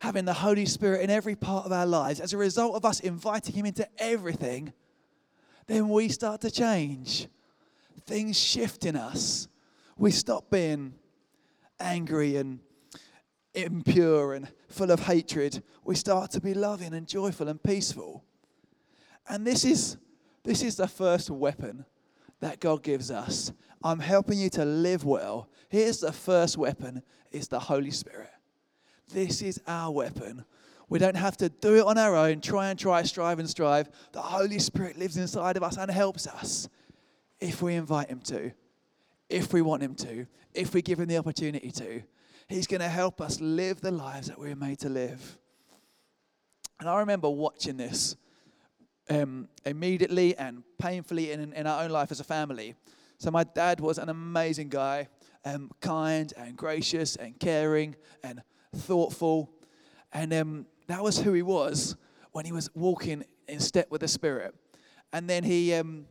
having 0.00 0.24
the 0.24 0.32
Holy 0.32 0.64
Spirit 0.64 1.02
in 1.02 1.10
every 1.10 1.36
part 1.36 1.66
of 1.66 1.72
our 1.72 1.84
lives, 1.84 2.18
as 2.18 2.32
a 2.32 2.38
result 2.38 2.76
of 2.76 2.86
us 2.86 3.00
inviting 3.00 3.54
Him 3.54 3.66
into 3.66 3.86
everything 3.98 4.72
then 5.66 5.88
we 5.88 6.08
start 6.08 6.40
to 6.42 6.50
change. 6.50 7.28
Things 8.06 8.38
shift 8.38 8.84
in 8.84 8.96
us. 8.96 9.48
We 9.96 10.10
stop 10.10 10.50
being 10.50 10.94
angry 11.80 12.36
and 12.36 12.60
impure 13.54 14.34
and 14.34 14.48
full 14.68 14.90
of 14.90 15.00
hatred. 15.00 15.62
We 15.84 15.96
start 15.96 16.30
to 16.32 16.40
be 16.40 16.54
loving 16.54 16.94
and 16.94 17.06
joyful 17.08 17.48
and 17.48 17.60
peaceful. 17.62 18.24
And 19.28 19.46
this 19.46 19.64
is, 19.64 19.96
this 20.44 20.62
is 20.62 20.76
the 20.76 20.86
first 20.86 21.30
weapon 21.30 21.84
that 22.40 22.60
God 22.60 22.82
gives 22.82 23.10
us. 23.10 23.52
I'm 23.82 23.98
helping 23.98 24.38
you 24.38 24.50
to 24.50 24.64
live 24.64 25.04
well. 25.04 25.48
Here's 25.68 26.00
the 26.00 26.12
first 26.12 26.56
weapon 26.56 27.02
is 27.32 27.48
the 27.48 27.58
Holy 27.58 27.90
Spirit. 27.90 28.30
This 29.08 29.42
is 29.42 29.60
our 29.66 29.90
weapon 29.90 30.44
we 30.88 30.98
don't 30.98 31.16
have 31.16 31.36
to 31.38 31.48
do 31.48 31.76
it 31.76 31.84
on 31.84 31.98
our 31.98 32.14
own, 32.14 32.40
try 32.40 32.70
and 32.70 32.78
try, 32.78 33.02
strive 33.02 33.38
and 33.38 33.50
strive. 33.50 33.88
The 34.12 34.22
Holy 34.22 34.58
Spirit 34.58 34.96
lives 34.96 35.16
inside 35.16 35.56
of 35.56 35.62
us 35.62 35.76
and 35.76 35.90
helps 35.90 36.26
us 36.26 36.68
if 37.40 37.60
we 37.60 37.74
invite 37.74 38.08
Him 38.08 38.20
to, 38.20 38.52
if 39.28 39.52
we 39.52 39.62
want 39.62 39.82
Him 39.82 39.94
to, 39.96 40.26
if 40.54 40.74
we 40.74 40.82
give 40.82 41.00
Him 41.00 41.08
the 41.08 41.18
opportunity 41.18 41.72
to. 41.72 42.02
He's 42.48 42.68
going 42.68 42.80
to 42.80 42.88
help 42.88 43.20
us 43.20 43.40
live 43.40 43.80
the 43.80 43.90
lives 43.90 44.28
that 44.28 44.38
we're 44.38 44.54
made 44.54 44.78
to 44.80 44.88
live. 44.88 45.38
And 46.78 46.88
I 46.88 47.00
remember 47.00 47.28
watching 47.28 47.76
this 47.76 48.14
um, 49.10 49.48
immediately 49.64 50.36
and 50.36 50.62
painfully 50.78 51.32
in, 51.32 51.52
in 51.52 51.66
our 51.66 51.82
own 51.82 51.90
life 51.90 52.12
as 52.12 52.20
a 52.20 52.24
family. 52.24 52.74
So, 53.18 53.30
my 53.30 53.44
dad 53.44 53.80
was 53.80 53.98
an 53.98 54.08
amazing 54.08 54.68
guy, 54.68 55.08
um, 55.44 55.70
kind 55.80 56.32
and 56.36 56.56
gracious 56.56 57.16
and 57.16 57.38
caring 57.40 57.96
and 58.22 58.42
thoughtful. 58.74 59.50
And 60.12 60.32
um, 60.34 60.66
that 60.86 61.02
was 61.02 61.18
who 61.18 61.32
he 61.32 61.42
was 61.42 61.96
when 62.32 62.44
he 62.44 62.52
was 62.52 62.70
walking 62.74 63.24
in 63.48 63.60
step 63.60 63.90
with 63.90 64.00
the 64.00 64.08
Spirit. 64.08 64.54
And 65.12 65.28
then 65.28 65.44
he 65.44 65.74
um, 65.74 66.06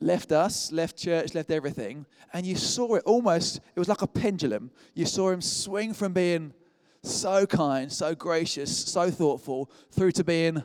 left 0.00 0.32
us, 0.32 0.70
left 0.72 0.96
church, 0.96 1.34
left 1.34 1.50
everything. 1.50 2.06
And 2.32 2.46
you 2.46 2.56
saw 2.56 2.94
it 2.94 3.02
almost, 3.04 3.60
it 3.74 3.78
was 3.78 3.88
like 3.88 4.02
a 4.02 4.06
pendulum. 4.06 4.70
You 4.94 5.06
saw 5.06 5.30
him 5.30 5.40
swing 5.40 5.94
from 5.94 6.12
being 6.12 6.52
so 7.02 7.46
kind, 7.46 7.92
so 7.92 8.14
gracious, 8.14 8.76
so 8.76 9.10
thoughtful, 9.10 9.70
through 9.90 10.12
to 10.12 10.24
being 10.24 10.62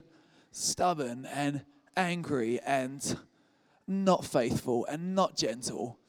stubborn 0.52 1.26
and 1.34 1.64
angry 1.96 2.60
and 2.66 3.18
not 3.88 4.26
faithful 4.26 4.86
and 4.86 5.16
not 5.16 5.36
gentle. 5.36 6.00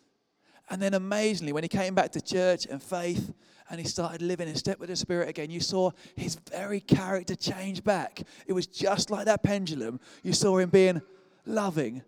And 0.71 0.81
then 0.81 0.95
amazingly, 0.95 1.53
when 1.53 1.63
he 1.65 1.69
came 1.69 1.95
back 1.95 2.13
to 2.13 2.21
church 2.21 2.67
and 2.67 2.83
faith 2.83 3.33
and 3.75 3.83
he 3.83 3.89
started 3.89 4.23
living 4.23 4.47
in 4.47 4.55
step 4.55 4.79
with 4.79 4.89
the 4.89 4.95
Spirit 4.95 5.29
again, 5.29 5.51
you 5.51 5.59
saw 5.59 5.91
his 6.15 6.37
very 6.49 6.79
character 6.79 7.35
change 7.35 7.83
back. 7.83 8.23
It 8.47 8.53
was 8.53 8.69
just 8.69 9.11
like 9.11 9.25
that 9.25 9.43
pendulum. 9.43 9.99
You 10.23 10.33
saw 10.33 10.59
him 10.59 10.71
being 10.71 11.03
loving 11.45 12.03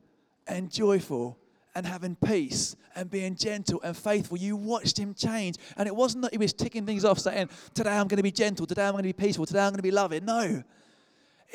and 0.47 0.71
joyful 0.71 1.37
and 1.75 1.85
having 1.85 2.15
peace 2.15 2.77
and 2.95 3.11
being 3.11 3.35
gentle 3.35 3.81
and 3.83 3.97
faithful. 3.97 4.39
You 4.39 4.55
watched 4.55 4.97
him 4.97 5.13
change. 5.13 5.57
And 5.77 5.89
it 5.89 5.97
wasn't 5.97 6.23
that 6.23 6.31
he 6.31 6.39
was 6.39 6.53
ticking 6.53 6.87
things 6.87 7.05
off 7.05 7.19
saying, 7.19 7.51
Today 7.75 7.91
I'm 7.91 8.07
going 8.07 8.19
to 8.19 8.23
be 8.23 8.31
gentle, 8.31 8.65
today 8.65 8.87
I'm 8.87 8.93
going 8.93 9.03
to 9.03 9.09
be 9.09 9.13
peaceful, 9.13 9.45
today 9.45 9.63
I'm 9.63 9.71
going 9.71 9.79
to 9.79 9.83
be 9.83 9.91
loving. 9.91 10.25
No. 10.25 10.63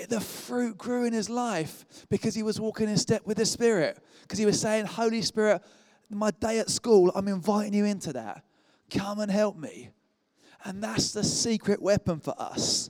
The 0.10 0.20
fruit 0.20 0.78
grew 0.78 1.06
in 1.06 1.14
his 1.14 1.30
life 1.30 1.86
because 2.10 2.36
he 2.36 2.44
was 2.44 2.60
walking 2.60 2.90
in 2.90 2.98
step 2.98 3.26
with 3.26 3.38
the 3.38 3.46
Spirit. 3.46 3.98
Because 4.24 4.40
he 4.40 4.46
was 4.46 4.60
saying, 4.60 4.88
Holy 4.88 5.22
Spirit, 5.22 5.62
my 6.10 6.32
day 6.32 6.60
at 6.60 6.70
school, 6.70 7.14
I'm 7.16 7.30
inviting 7.30 7.74
you 7.74 7.86
into 7.86 8.12
that. 8.12 8.44
Come 8.90 9.22
and 9.22 9.32
help 9.32 9.58
me. 9.58 9.90
And 10.64 10.84
that's 10.84 11.12
the 11.12 11.24
secret 11.24 11.82
weapon 11.82 12.20
for 12.20 12.34
us. 12.38 12.90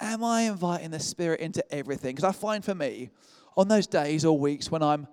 Am 0.00 0.24
I 0.24 0.42
inviting 0.42 0.90
the 0.90 1.00
Spirit 1.00 1.40
into 1.40 1.64
everything? 1.72 2.14
Because 2.14 2.28
I 2.28 2.32
find 2.32 2.64
for 2.64 2.74
me, 2.74 3.10
on 3.56 3.68
those 3.68 3.86
days 3.86 4.24
or 4.24 4.38
weeks 4.38 4.70
when 4.70 4.82
I'm 4.82 5.06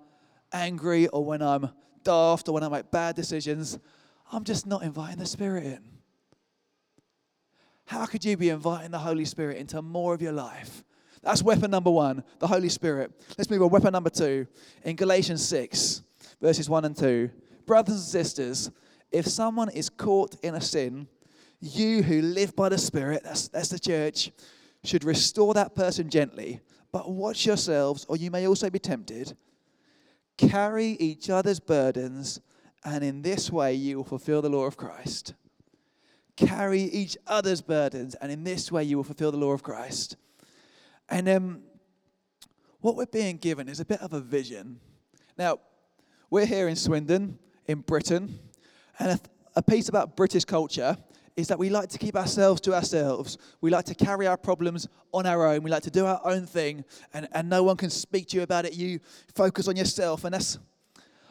angry 0.52 1.06
or 1.08 1.24
when 1.24 1.42
I'm 1.42 1.70
daft 2.02 2.48
or 2.48 2.52
when 2.52 2.62
I 2.62 2.68
make 2.68 2.90
bad 2.90 3.14
decisions, 3.14 3.78
I'm 4.32 4.44
just 4.44 4.66
not 4.66 4.82
inviting 4.82 5.18
the 5.18 5.26
Spirit 5.26 5.64
in. 5.64 5.80
How 7.86 8.06
could 8.06 8.24
you 8.24 8.36
be 8.36 8.48
inviting 8.48 8.90
the 8.90 8.98
Holy 8.98 9.24
Spirit 9.24 9.58
into 9.58 9.82
more 9.82 10.14
of 10.14 10.22
your 10.22 10.32
life? 10.32 10.82
That's 11.22 11.42
weapon 11.42 11.70
number 11.70 11.90
one, 11.90 12.24
the 12.40 12.48
Holy 12.48 12.68
Spirit. 12.68 13.12
Let's 13.38 13.48
move 13.48 13.62
on. 13.62 13.70
Weapon 13.70 13.92
number 13.92 14.10
two 14.10 14.46
in 14.82 14.96
Galatians 14.96 15.46
6, 15.46 16.02
verses 16.40 16.68
1 16.68 16.84
and 16.84 16.96
2. 16.96 17.30
Brothers 17.64 17.94
and 17.94 18.02
sisters, 18.02 18.70
if 19.12 19.26
someone 19.26 19.68
is 19.68 19.88
caught 19.88 20.34
in 20.42 20.56
a 20.56 20.60
sin, 20.60 21.06
you 21.62 22.02
who 22.02 22.20
live 22.20 22.56
by 22.56 22.68
the 22.68 22.76
Spirit, 22.76 23.22
that's, 23.22 23.48
that's 23.48 23.68
the 23.68 23.78
church, 23.78 24.32
should 24.82 25.04
restore 25.04 25.54
that 25.54 25.74
person 25.76 26.10
gently. 26.10 26.60
But 26.90 27.10
watch 27.10 27.46
yourselves, 27.46 28.04
or 28.08 28.16
you 28.16 28.30
may 28.30 28.48
also 28.48 28.68
be 28.68 28.80
tempted. 28.80 29.36
Carry 30.36 30.88
each 30.88 31.30
other's 31.30 31.60
burdens, 31.60 32.40
and 32.84 33.04
in 33.04 33.22
this 33.22 33.50
way 33.50 33.74
you 33.74 33.96
will 33.96 34.04
fulfill 34.04 34.42
the 34.42 34.50
law 34.50 34.64
of 34.64 34.76
Christ. 34.76 35.34
Carry 36.36 36.82
each 36.82 37.16
other's 37.28 37.62
burdens, 37.62 38.16
and 38.16 38.32
in 38.32 38.42
this 38.42 38.72
way 38.72 38.82
you 38.82 38.96
will 38.96 39.04
fulfill 39.04 39.30
the 39.30 39.38
law 39.38 39.52
of 39.52 39.62
Christ. 39.62 40.16
And 41.08 41.28
um, 41.28 41.62
what 42.80 42.96
we're 42.96 43.06
being 43.06 43.36
given 43.36 43.68
is 43.68 43.78
a 43.78 43.84
bit 43.84 44.00
of 44.00 44.12
a 44.12 44.20
vision. 44.20 44.80
Now, 45.38 45.60
we're 46.28 46.46
here 46.46 46.66
in 46.66 46.74
Swindon, 46.74 47.38
in 47.66 47.82
Britain, 47.82 48.40
and 48.98 49.12
a, 49.12 49.20
a 49.54 49.62
piece 49.62 49.88
about 49.88 50.16
British 50.16 50.44
culture 50.44 50.96
is 51.36 51.48
that 51.48 51.58
we 51.58 51.70
like 51.70 51.88
to 51.88 51.98
keep 51.98 52.14
ourselves 52.14 52.60
to 52.62 52.74
ourselves. 52.74 53.38
We 53.60 53.70
like 53.70 53.86
to 53.86 53.94
carry 53.94 54.26
our 54.26 54.36
problems 54.36 54.88
on 55.12 55.26
our 55.26 55.46
own. 55.46 55.62
We 55.62 55.70
like 55.70 55.82
to 55.84 55.90
do 55.90 56.04
our 56.04 56.20
own 56.24 56.46
thing, 56.46 56.84
and, 57.14 57.28
and 57.32 57.48
no 57.48 57.62
one 57.62 57.76
can 57.76 57.90
speak 57.90 58.28
to 58.28 58.36
you 58.36 58.42
about 58.42 58.64
it. 58.66 58.74
You 58.74 59.00
focus 59.34 59.68
on 59.68 59.76
yourself, 59.76 60.24
and 60.24 60.34
that's, 60.34 60.58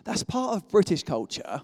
that's 0.03 0.24
part 0.24 0.55
of 0.55 0.67
British 0.70 1.03
culture, 1.03 1.62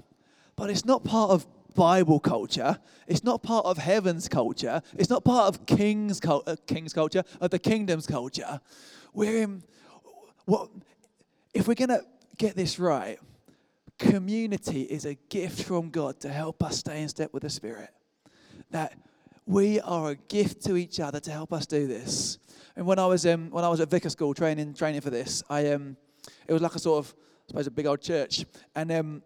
but 0.56 0.70
it's 0.70 0.86
not 0.86 1.03
part 1.03 1.32
of 1.32 1.48
Bible 1.74 2.20
culture. 2.20 2.77
It's 3.08 3.24
not 3.24 3.44
part 3.44 3.65
of 3.65 3.77
heaven's 3.77 4.27
culture. 4.27 4.82
It's 4.98 5.10
not 5.10 5.24
part 5.24 5.48
of 5.48 5.65
king's, 5.65 6.20
uh, 6.24 6.56
king's 6.65 6.94
culture, 6.94 7.24
of 7.41 7.51
the 7.51 7.60
kingdom's 7.60 8.08
culture. 8.08 8.60
We're 9.13 9.44
in, 9.44 9.63
what, 10.46 10.70
if 11.53 11.67
we're 11.67 11.75
going 11.75 11.89
to 11.89 12.03
get 12.38 12.56
this 12.56 12.77
right, 12.77 13.20
community 13.98 14.84
is 14.84 15.06
a 15.06 15.15
gift 15.29 15.63
from 15.63 15.89
God 15.89 16.20
to 16.20 16.29
help 16.29 16.63
us 16.63 16.77
stay 16.77 17.01
in 17.01 17.10
step 17.10 17.34
with 17.34 17.41
the 17.41 17.50
Spirit 17.50 17.89
that 18.72 18.94
we 19.46 19.80
are 19.80 20.12
a 20.12 20.16
gift 20.16 20.64
to 20.66 20.76
each 20.76 21.00
other 21.00 21.20
to 21.22 21.32
help 21.32 21.54
us 21.54 21.66
do 21.66 21.88
this. 21.88 22.38
And 22.76 22.86
when 22.86 23.00
I 23.00 23.06
was 23.06 23.26
um, 23.26 23.50
when 23.50 23.64
I 23.64 23.70
was 23.70 23.80
at 23.80 23.90
Vicar 23.90 24.10
School 24.10 24.34
training 24.34 24.74
training 24.74 25.02
for 25.02 25.10
this, 25.10 25.42
I 25.50 25.72
um, 25.72 25.98
it 26.48 26.54
was 26.54 26.62
like 26.62 26.76
a 26.76 26.80
sort 26.80 27.06
of 27.06 27.16
I 27.18 27.48
suppose 27.48 27.68
a 27.68 27.72
big 27.72 27.86
old 27.86 28.02
church, 28.02 28.46
and 28.76 28.92
um, 28.92 29.24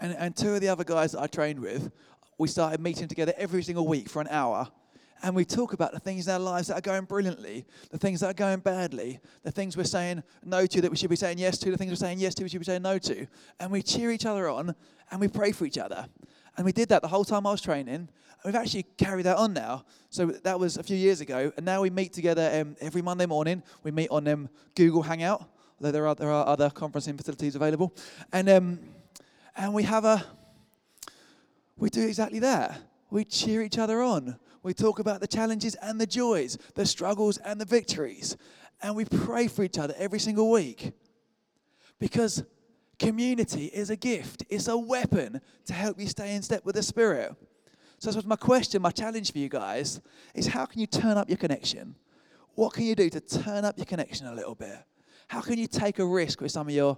and 0.00 0.14
and 0.16 0.36
two 0.36 0.54
of 0.54 0.60
the 0.60 0.68
other 0.68 0.84
guys 0.84 1.12
that 1.12 1.20
I 1.20 1.26
trained 1.26 1.60
with, 1.60 1.92
we 2.38 2.48
started 2.48 2.80
meeting 2.80 3.06
together 3.06 3.34
every 3.36 3.62
single 3.62 3.86
week 3.86 4.08
for 4.08 4.20
an 4.20 4.28
hour. 4.28 4.68
And 5.24 5.36
we 5.36 5.44
talk 5.44 5.72
about 5.72 5.92
the 5.92 6.00
things 6.00 6.26
in 6.26 6.34
our 6.34 6.40
lives 6.40 6.66
that 6.66 6.78
are 6.78 6.80
going 6.80 7.04
brilliantly, 7.04 7.64
the 7.90 7.98
things 7.98 8.20
that 8.20 8.30
are 8.30 8.34
going 8.34 8.58
badly, 8.58 9.20
the 9.44 9.52
things 9.52 9.76
we're 9.76 9.84
saying 9.84 10.24
no 10.44 10.66
to 10.66 10.80
that 10.80 10.90
we 10.90 10.96
should 10.96 11.10
be 11.10 11.16
saying 11.16 11.38
yes 11.38 11.58
to, 11.58 11.70
the 11.70 11.76
things 11.76 11.92
we're 11.92 11.96
saying 11.96 12.18
yes 12.18 12.34
to 12.34 12.42
we 12.42 12.48
should 12.48 12.58
be 12.58 12.64
saying 12.64 12.82
no 12.82 12.98
to. 12.98 13.28
And 13.60 13.70
we 13.70 13.82
cheer 13.82 14.10
each 14.10 14.26
other 14.26 14.48
on 14.48 14.74
and 15.12 15.20
we 15.20 15.28
pray 15.28 15.52
for 15.52 15.64
each 15.64 15.78
other. 15.78 16.08
And 16.56 16.64
we 16.66 16.72
did 16.72 16.88
that 16.90 17.02
the 17.02 17.08
whole 17.08 17.24
time 17.24 17.46
I 17.46 17.50
was 17.50 17.60
training. 17.60 17.94
And 17.94 18.08
We've 18.44 18.54
actually 18.56 18.84
carried 18.96 19.26
that 19.26 19.36
on 19.36 19.52
now. 19.52 19.84
So 20.10 20.26
that 20.26 20.58
was 20.58 20.76
a 20.76 20.82
few 20.82 20.96
years 20.96 21.20
ago. 21.20 21.52
And 21.56 21.64
now 21.64 21.82
we 21.82 21.90
meet 21.90 22.12
together 22.12 22.50
um, 22.60 22.76
every 22.80 23.00
Monday 23.00 23.26
morning. 23.26 23.62
We 23.84 23.92
meet 23.92 24.08
on 24.10 24.26
um, 24.26 24.48
Google 24.74 25.02
Hangout, 25.02 25.44
although 25.78 25.92
there 25.92 26.06
are, 26.08 26.14
there 26.14 26.30
are 26.30 26.46
other 26.46 26.68
conferencing 26.68 27.16
facilities 27.16 27.54
available. 27.54 27.94
And, 28.32 28.48
um, 28.48 28.80
and 29.56 29.72
we 29.72 29.84
have 29.84 30.04
a, 30.04 30.24
we 31.76 31.88
do 31.88 32.04
exactly 32.04 32.40
that. 32.40 32.80
We 33.10 33.24
cheer 33.24 33.62
each 33.62 33.78
other 33.78 34.02
on. 34.02 34.36
We 34.64 34.74
talk 34.74 34.98
about 34.98 35.20
the 35.20 35.28
challenges 35.28 35.76
and 35.76 36.00
the 36.00 36.06
joys, 36.06 36.58
the 36.74 36.86
struggles 36.86 37.38
and 37.38 37.60
the 37.60 37.64
victories. 37.64 38.36
And 38.82 38.96
we 38.96 39.04
pray 39.04 39.46
for 39.46 39.62
each 39.62 39.78
other 39.78 39.94
every 39.96 40.18
single 40.18 40.50
week. 40.50 40.92
Because 42.00 42.42
Community 43.02 43.66
is 43.66 43.90
a 43.90 43.96
gift, 43.96 44.44
it's 44.48 44.68
a 44.68 44.78
weapon 44.78 45.40
to 45.66 45.72
help 45.72 45.98
you 45.98 46.06
stay 46.06 46.36
in 46.36 46.42
step 46.42 46.64
with 46.64 46.76
the 46.76 46.84
Spirit. 46.84 47.34
So, 47.98 48.08
I 48.08 48.12
suppose 48.12 48.26
my 48.26 48.36
question, 48.36 48.80
my 48.80 48.92
challenge 48.92 49.32
for 49.32 49.38
you 49.38 49.48
guys 49.48 50.00
is 50.36 50.46
how 50.46 50.66
can 50.66 50.80
you 50.80 50.86
turn 50.86 51.16
up 51.16 51.28
your 51.28 51.36
connection? 51.36 51.96
What 52.54 52.74
can 52.74 52.84
you 52.84 52.94
do 52.94 53.10
to 53.10 53.20
turn 53.20 53.64
up 53.64 53.76
your 53.76 53.86
connection 53.86 54.28
a 54.28 54.34
little 54.34 54.54
bit? 54.54 54.76
How 55.26 55.40
can 55.40 55.58
you 55.58 55.66
take 55.66 55.98
a 55.98 56.06
risk 56.06 56.40
with 56.40 56.52
some 56.52 56.68
of 56.68 56.74
your, 56.74 56.96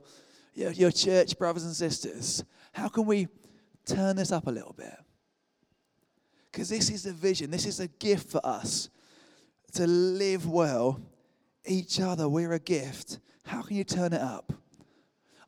your, 0.52 0.72
your 0.72 0.90
church 0.90 1.38
brothers 1.38 1.64
and 1.64 1.74
sisters? 1.74 2.44
How 2.72 2.88
can 2.88 3.06
we 3.06 3.28
turn 3.86 4.16
this 4.16 4.30
up 4.30 4.46
a 4.46 4.50
little 4.50 4.74
bit? 4.76 4.96
Because 6.52 6.68
this 6.68 6.90
is 6.90 7.04
the 7.04 7.12
vision, 7.12 7.50
this 7.50 7.64
is 7.64 7.80
a 7.80 7.88
gift 7.88 8.30
for 8.30 8.44
us 8.44 8.90
to 9.72 9.86
live 9.86 10.46
well 10.46 11.00
each 11.64 11.98
other. 11.98 12.28
We're 12.28 12.52
a 12.52 12.58
gift. 12.58 13.20
How 13.46 13.62
can 13.62 13.76
you 13.76 13.84
turn 13.84 14.12
it 14.12 14.20
up? 14.20 14.52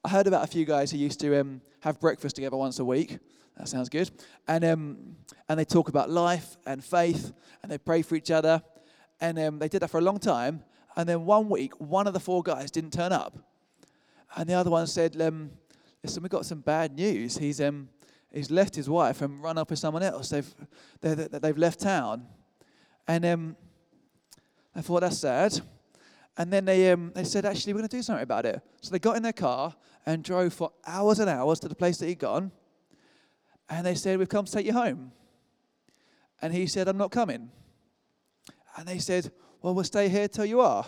I 0.07 0.09
heard 0.09 0.29
about 0.29 0.45
a 0.45 0.47
few 0.47 0.65
guys 0.65 0.93
who 0.93 0.99
used 0.99 1.19
to 1.19 1.41
um, 1.41 1.61
have 1.81 1.99
breakfast 1.99 2.37
together 2.37 2.57
once 2.57 2.79
a 2.79 2.85
week. 2.85 3.19
That 3.57 3.67
sounds 3.67 3.89
good. 3.89 4.09
And, 4.47 4.65
um, 4.65 5.17
and 5.49 5.59
they 5.59 5.65
talk 5.65 5.89
about 5.89 6.09
life 6.09 6.57
and 6.65 6.85
faith, 6.85 7.33
and 7.61 7.73
they 7.73 7.77
pray 7.77 8.03
for 8.03 8.15
each 8.15 8.31
other. 8.31 8.63
And 9.21 9.37
um, 9.37 9.59
they 9.59 9.67
did 9.67 9.83
that 9.83 9.91
for 9.91 9.99
a 9.99 10.03
long 10.03 10.21
time. 10.21 10.63
And 10.95 11.09
then 11.09 11.25
one 11.25 11.49
week, 11.49 11.73
one 11.81 12.07
of 12.07 12.13
the 12.13 12.21
four 12.21 12.45
guys 12.45 12.71
didn't 12.71 12.93
turn 12.93 13.11
up. 13.11 13.37
And 14.37 14.49
the 14.49 14.55
other 14.55 14.71
one 14.71 14.87
said, 14.87 15.21
um, 15.21 15.51
Listen, 16.05 16.23
we've 16.23 16.31
got 16.31 16.47
some 16.47 16.61
bad 16.61 16.95
news. 16.95 17.37
He's, 17.37 17.61
um, 17.61 17.89
he's 18.33 18.49
left 18.49 18.77
his 18.77 18.89
wife 18.89 19.23
and 19.23 19.43
run 19.43 19.59
up 19.59 19.71
with 19.71 19.81
someone 19.81 20.05
else. 20.05 20.29
They've, 20.29 20.55
they've 21.01 21.59
left 21.59 21.81
town. 21.81 22.29
And 23.09 23.27
um, 23.27 23.57
I 24.73 24.83
thought, 24.83 25.01
that's 25.01 25.19
sad. 25.19 25.61
And 26.39 26.53
then 26.53 26.65
they, 26.65 26.93
um, 26.93 27.11
they 27.13 27.25
said, 27.25 27.45
actually, 27.45 27.73
we're 27.73 27.81
going 27.81 27.89
to 27.89 27.97
do 27.97 28.03
something 28.03 28.23
about 28.23 28.47
it. 28.47 28.61
So 28.83 28.93
they 28.93 29.01
got 29.01 29.17
in 29.17 29.25
their 29.25 29.33
car 29.33 29.75
and 30.07 30.23
drove 30.23 30.55
for 30.55 30.73
hours 30.87 31.19
and 31.19 31.29
hours 31.29 31.59
to 31.61 31.69
the 31.69 31.75
place 31.75 31.99
that 31.99 32.07
he'd 32.07 32.21
gone. 32.21 32.53
And 33.69 33.85
they 33.85 33.97
said, 33.97 34.19
We've 34.19 34.29
come 34.29 34.45
to 34.45 34.53
take 34.53 34.67
you 34.67 34.73
home. 34.73 35.13
And 36.41 36.55
he 36.55 36.67
said, 36.67 36.89
I'm 36.89 36.97
not 36.97 37.11
coming. 37.11 37.51
And 38.77 38.87
they 38.87 38.99
said, 38.99 39.33
Well, 39.61 39.75
we'll 39.75 39.85
stay 39.85 40.09
here 40.09 40.29
till 40.29 40.45
you 40.45 40.61
are. 40.61 40.87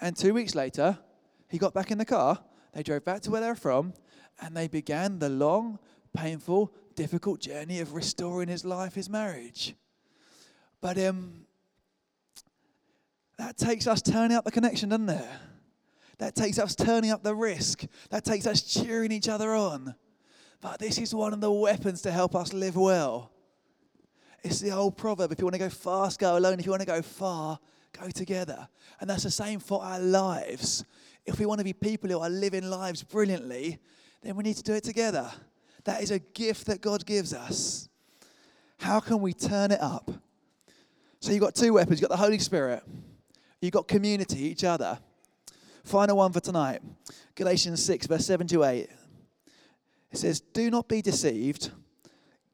And 0.00 0.16
two 0.16 0.34
weeks 0.34 0.54
later, 0.54 0.98
he 1.48 1.58
got 1.58 1.72
back 1.72 1.90
in 1.90 1.98
the 1.98 2.04
car. 2.04 2.40
They 2.72 2.82
drove 2.82 3.04
back 3.04 3.20
to 3.22 3.30
where 3.30 3.40
they're 3.40 3.54
from. 3.54 3.94
And 4.40 4.56
they 4.56 4.66
began 4.66 5.20
the 5.20 5.28
long, 5.28 5.78
painful, 6.12 6.74
difficult 6.96 7.40
journey 7.40 7.78
of 7.78 7.94
restoring 7.94 8.48
his 8.48 8.64
life, 8.64 8.94
his 8.94 9.08
marriage. 9.08 9.76
But 10.80 10.98
um, 10.98 11.46
that 13.38 13.56
takes 13.56 13.86
us 13.86 14.02
turning 14.02 14.36
up 14.36 14.44
the 14.44 14.50
connection, 14.50 14.88
doesn't 14.88 15.08
it? 15.08 15.24
That 16.18 16.34
takes 16.34 16.58
us 16.58 16.74
turning 16.74 17.10
up 17.10 17.22
the 17.22 17.34
risk. 17.34 17.84
That 18.10 18.24
takes 18.24 18.46
us 18.46 18.62
cheering 18.62 19.12
each 19.12 19.28
other 19.28 19.54
on. 19.54 19.94
But 20.60 20.78
this 20.78 20.98
is 20.98 21.14
one 21.14 21.32
of 21.32 21.40
the 21.40 21.52
weapons 21.52 22.02
to 22.02 22.10
help 22.10 22.34
us 22.34 22.52
live 22.52 22.76
well. 22.76 23.32
It's 24.42 24.60
the 24.60 24.70
old 24.70 24.96
proverb 24.96 25.32
if 25.32 25.38
you 25.38 25.44
want 25.44 25.54
to 25.54 25.58
go 25.58 25.70
fast, 25.70 26.18
go 26.18 26.36
alone. 26.36 26.58
If 26.58 26.66
you 26.66 26.70
want 26.70 26.82
to 26.82 26.86
go 26.86 27.02
far, 27.02 27.58
go 27.98 28.08
together. 28.10 28.68
And 29.00 29.08
that's 29.08 29.24
the 29.24 29.30
same 29.30 29.58
for 29.58 29.82
our 29.82 29.98
lives. 29.98 30.84
If 31.24 31.38
we 31.38 31.46
want 31.46 31.58
to 31.58 31.64
be 31.64 31.72
people 31.72 32.10
who 32.10 32.18
are 32.18 32.30
living 32.30 32.68
lives 32.68 33.02
brilliantly, 33.02 33.78
then 34.22 34.36
we 34.36 34.42
need 34.42 34.56
to 34.56 34.62
do 34.62 34.74
it 34.74 34.84
together. 34.84 35.30
That 35.84 36.02
is 36.02 36.10
a 36.10 36.18
gift 36.18 36.66
that 36.66 36.80
God 36.80 37.04
gives 37.04 37.32
us. 37.32 37.88
How 38.78 39.00
can 39.00 39.20
we 39.20 39.32
turn 39.32 39.70
it 39.70 39.80
up? 39.80 40.10
So 41.20 41.32
you've 41.32 41.40
got 41.40 41.54
two 41.54 41.72
weapons 41.72 42.00
you've 42.00 42.08
got 42.08 42.14
the 42.14 42.22
Holy 42.22 42.38
Spirit 42.38 42.82
You've 43.64 43.72
got 43.72 43.88
community, 43.88 44.40
each 44.40 44.62
other. 44.62 44.98
Final 45.84 46.16
one 46.16 46.32
for 46.32 46.40
tonight 46.40 46.80
Galatians 47.34 47.84
6, 47.84 48.06
verse 48.06 48.26
7 48.26 48.46
to 48.48 48.64
8. 48.64 48.88
It 50.10 50.18
says, 50.18 50.40
Do 50.40 50.70
not 50.70 50.88
be 50.88 51.02
deceived. 51.02 51.70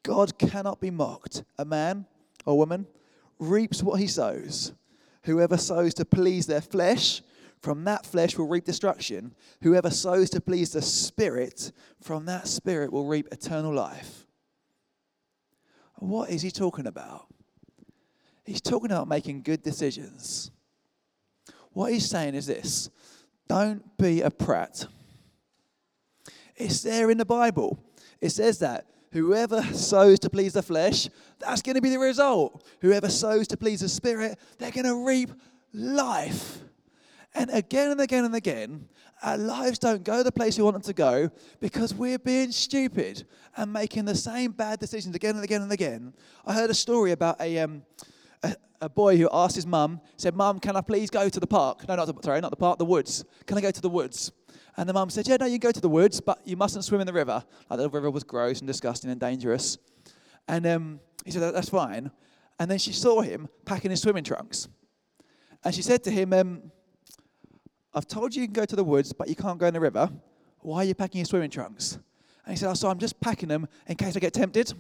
God 0.03 0.39
cannot 0.39 0.81
be 0.81 0.91
mocked. 0.91 1.45
A 1.59 1.65
man 1.65 2.07
or 2.45 2.59
woman 2.59 2.87
reaps 3.39 3.83
what 3.83 4.01
he 4.01 4.07
sows. 4.07 4.73
Whoever 5.25 5.59
sows 5.59 5.95
to 5.95 6.05
please 6.05 6.47
their 6.47 6.63
flesh, 6.63 7.23
from 7.61 7.85
that 7.85 8.07
flesh 8.07 8.39
will 8.39 8.49
reap 8.49 8.65
destruction. 8.65 9.35
Whoever 9.63 9.91
sows 9.91 10.31
to 10.31 10.41
please 10.41 10.73
the 10.73 10.83
Spirit, 10.83 11.73
from 12.01 12.25
that 12.25 12.49
Spirit 12.49 12.91
will 12.91 13.07
reap 13.07 13.29
eternal 13.31 13.75
life. 13.75 14.27
What 15.97 16.31
is 16.31 16.41
he 16.41 16.51
talking 16.51 16.87
about? 16.87 17.27
He's 18.45 18.63
talking 18.63 18.91
about 18.91 19.07
making 19.07 19.43
good 19.43 19.63
decisions. 19.63 20.51
What 21.73 21.93
he's 21.93 22.09
saying 22.09 22.35
is 22.35 22.47
this 22.47 22.89
don't 23.51 23.83
be 23.99 24.21
a 24.21 24.31
prat. 24.31 24.87
It's 26.55 26.83
there 26.83 27.11
in 27.11 27.19
the 27.19 27.25
Bible. 27.25 27.81
It 28.21 28.31
says 28.31 28.61
that 28.61 28.87
whoever 29.11 29.61
sows 29.75 30.21
to 30.21 30.31
please 30.31 30.53
the 30.53 30.63
flesh, 30.63 31.09
that's 31.41 31.61
going 31.61 31.75
to 31.75 31.83
be 31.83 31.91
the 31.91 31.99
result. 31.99 32.65
Whoever 32.81 33.09
sows 33.09 33.49
to 33.49 33.57
please 33.57 33.81
the 33.81 33.89
Spirit, 33.89 34.39
they're 34.59 34.71
going 34.71 34.87
to 34.87 35.05
reap 35.05 35.31
life. 35.75 36.59
And 37.35 37.51
again 37.51 37.91
and 37.91 38.01
again 38.01 38.25
and 38.25 38.37
again, 38.37 38.89
our 39.21 39.37
lives 39.37 39.81
don't 39.81 40.05
go 40.05 40.23
the 40.23 40.31
place 40.31 40.57
we 40.57 40.63
want 40.63 40.75
them 40.75 40.83
to 40.83 40.93
go 40.93 41.29
because 41.59 41.93
we're 41.93 42.21
being 42.21 42.53
stupid 42.53 43.25
and 43.57 43.73
making 43.73 44.05
the 44.05 44.15
same 44.15 44.53
bad 44.53 44.79
decisions 44.79 45.17
again 45.17 45.35
and 45.35 45.43
again 45.43 45.63
and 45.63 45.73
again. 45.73 46.15
I 46.47 46.55
heard 46.55 46.71
a 46.71 46.75
story 46.75 47.11
about 47.11 47.41
a, 47.41 47.59
um, 47.59 47.83
a, 48.43 48.57
a, 48.81 48.89
boy 48.89 49.17
who 49.17 49.29
asked 49.33 49.57
his 49.57 49.67
mum, 49.67 50.01
said, 50.17 50.35
Mum, 50.35 50.59
can 50.59 50.77
I 50.77 50.81
please 50.81 51.11
go 51.11 51.29
to 51.29 51.41
the 51.41 51.47
park? 51.47 51.87
No, 51.89 51.97
not 51.97 52.07
the, 52.07 52.15
sorry, 52.23 52.41
not 52.41 52.51
the 52.51 52.57
park, 52.57 52.79
the 52.79 52.85
woods. 52.85 53.25
Can 53.47 53.59
I 53.59 53.61
go 53.61 53.71
to 53.71 53.81
the 53.81 53.89
woods? 53.89 54.33
And 54.77 54.89
the 54.89 54.93
mum 54.93 55.11
said, 55.11 55.29
Yeah, 55.29 55.37
no, 55.39 55.47
you 55.47 55.59
can 55.59 55.69
go 55.69 55.73
to 55.73 55.81
the 55.81 55.89
woods, 55.89 56.21
but 56.21 56.41
you 56.45 56.57
mustn't 56.57 56.85
swim 56.85 57.01
in 57.01 57.07
the 57.07 57.13
river. 57.13 57.45
Like 57.69 57.79
the 57.79 57.91
river 57.91 58.11
was 58.11 58.25
gross 58.25 58.61
and 58.61 58.67
disgusting 58.67 59.11
and 59.11 59.21
dangerous. 59.21 59.79
And 60.49 60.67
um, 60.67 61.01
he 61.25 61.31
said, 61.31 61.55
That's 61.55 61.69
fine. 61.69 62.11
And 62.59 62.71
then 62.71 62.79
she 62.79 62.93
saw 62.93 63.23
him 63.23 63.49
packing 63.65 63.91
his 63.91 64.03
swimming 64.03 64.25
trunks. 64.25 64.69
And 65.65 65.75
she 65.75 65.83
said 65.83 66.05
to 66.05 66.11
him, 66.11 66.33
um, 66.33 66.71
I've 67.93 68.07
told 68.07 68.35
you 68.35 68.43
you 68.43 68.49
can 68.49 68.55
go 68.55 68.65
to 68.65 68.77
the 68.77 68.85
woods, 68.85 69.13
but 69.13 69.29
you 69.29 69.35
can't 69.35 69.59
go 69.59 69.67
in 69.67 69.75
the 69.75 69.81
river. 69.81 70.11
Why 70.61 70.79
are 70.79 70.85
you 70.85 70.95
packing 70.95 71.19
your 71.19 71.25
swimming 71.25 71.51
trunks? 71.51 71.99
And 72.45 72.53
he 72.53 72.57
said, 72.57 72.71
oh, 72.71 72.75
So 72.75 72.89
I'm 72.89 72.99
just 72.99 73.21
packing 73.21 73.49
them 73.49 73.67
in 73.87 73.97
case 73.97 74.17
I 74.17 74.21
get 74.21 74.33
tempted. 74.33 74.73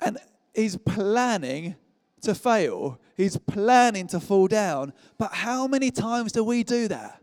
And 0.00 0.18
he's 0.54 0.76
planning 0.76 1.76
to 2.22 2.34
fail, 2.34 3.00
he's 3.16 3.36
planning 3.36 4.06
to 4.08 4.20
fall 4.20 4.46
down. 4.46 4.92
But 5.18 5.32
how 5.32 5.66
many 5.66 5.90
times 5.90 6.32
do 6.32 6.44
we 6.44 6.62
do 6.62 6.88
that? 6.88 7.22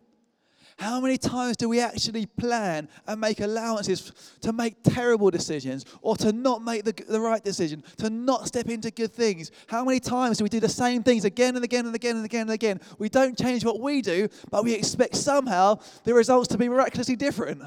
How 0.79 1.01
many 1.01 1.17
times 1.17 1.57
do 1.57 1.67
we 1.67 1.81
actually 1.81 2.25
plan 2.25 2.87
and 3.05 3.19
make 3.19 3.41
allowances 3.41 4.13
to 4.39 4.53
make 4.53 4.81
terrible 4.81 5.29
decisions 5.29 5.83
or 6.01 6.15
to 6.15 6.31
not 6.31 6.63
make 6.63 6.85
the, 6.85 6.93
the 7.05 7.19
right 7.19 7.43
decision, 7.43 7.83
to 7.97 8.09
not 8.09 8.47
step 8.47 8.69
into 8.69 8.89
good 8.89 9.11
things? 9.11 9.51
How 9.67 9.83
many 9.83 9.99
times 9.99 10.37
do 10.37 10.45
we 10.45 10.49
do 10.49 10.61
the 10.61 10.69
same 10.69 11.03
things 11.03 11.25
again 11.25 11.57
and 11.57 11.65
again 11.65 11.85
and 11.85 11.93
again 11.93 12.15
and 12.15 12.23
again 12.23 12.41
and 12.43 12.51
again? 12.51 12.79
We 12.97 13.09
don't 13.09 13.37
change 13.37 13.65
what 13.65 13.81
we 13.81 14.01
do, 14.01 14.29
but 14.49 14.63
we 14.63 14.73
expect 14.73 15.17
somehow 15.17 15.79
the 16.05 16.13
results 16.13 16.47
to 16.49 16.57
be 16.57 16.69
miraculously 16.69 17.17
different. 17.17 17.61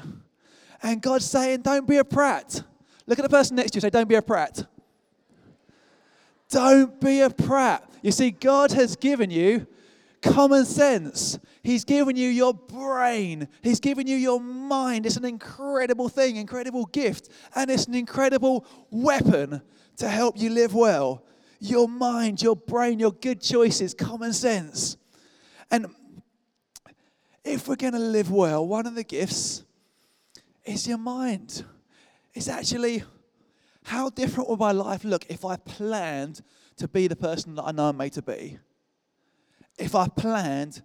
And 0.81 0.99
God's 0.99 1.25
saying, 1.25 1.61
don't 1.61 1.87
be 1.87 1.97
a 1.97 2.03
prat. 2.03 2.63
Look 3.05 3.19
at 3.19 3.23
the 3.23 3.29
person 3.29 3.57
next 3.57 3.71
to 3.71 3.77
you 3.77 3.81
say, 3.81 3.91
don't 3.91 4.09
be 4.09 4.15
a 4.15 4.23
prat. 4.23 4.65
Don't 6.53 7.01
be 7.01 7.21
a 7.21 7.31
prat. 7.31 7.83
You 8.03 8.11
see, 8.11 8.29
God 8.29 8.71
has 8.73 8.95
given 8.95 9.31
you 9.31 9.65
common 10.21 10.65
sense. 10.65 11.39
He's 11.63 11.83
given 11.83 12.15
you 12.15 12.29
your 12.29 12.53
brain. 12.53 13.47
He's 13.63 13.79
given 13.79 14.05
you 14.05 14.15
your 14.15 14.39
mind. 14.39 15.07
It's 15.07 15.17
an 15.17 15.25
incredible 15.25 16.09
thing, 16.09 16.35
incredible 16.35 16.85
gift, 16.85 17.29
and 17.55 17.71
it's 17.71 17.85
an 17.85 17.95
incredible 17.95 18.67
weapon 18.91 19.63
to 19.97 20.07
help 20.07 20.37
you 20.37 20.51
live 20.51 20.75
well. 20.75 21.25
Your 21.59 21.87
mind, 21.87 22.39
your 22.43 22.55
brain, 22.55 22.99
your 22.99 23.13
good 23.13 23.41
choices, 23.41 23.95
common 23.95 24.31
sense. 24.31 24.97
And 25.71 25.87
if 27.43 27.67
we're 27.67 27.77
going 27.77 27.93
to 27.93 27.99
live 27.99 28.29
well, 28.29 28.67
one 28.67 28.85
of 28.85 28.93
the 28.93 29.03
gifts 29.03 29.63
is 30.65 30.87
your 30.87 30.99
mind. 30.99 31.65
It's 32.35 32.47
actually 32.47 33.03
how 33.85 34.09
different 34.09 34.49
would 34.49 34.59
my 34.59 34.71
life 34.71 35.03
look 35.03 35.25
if 35.29 35.45
I 35.45 35.57
planned 35.57 36.41
to 36.77 36.87
be 36.87 37.07
the 37.07 37.15
person 37.15 37.55
that 37.55 37.63
I 37.63 37.71
know 37.71 37.89
I'm 37.89 37.97
made 37.97 38.13
to 38.13 38.21
be? 38.21 38.59
if 39.77 39.95
I 39.95 40.07
planned 40.07 40.81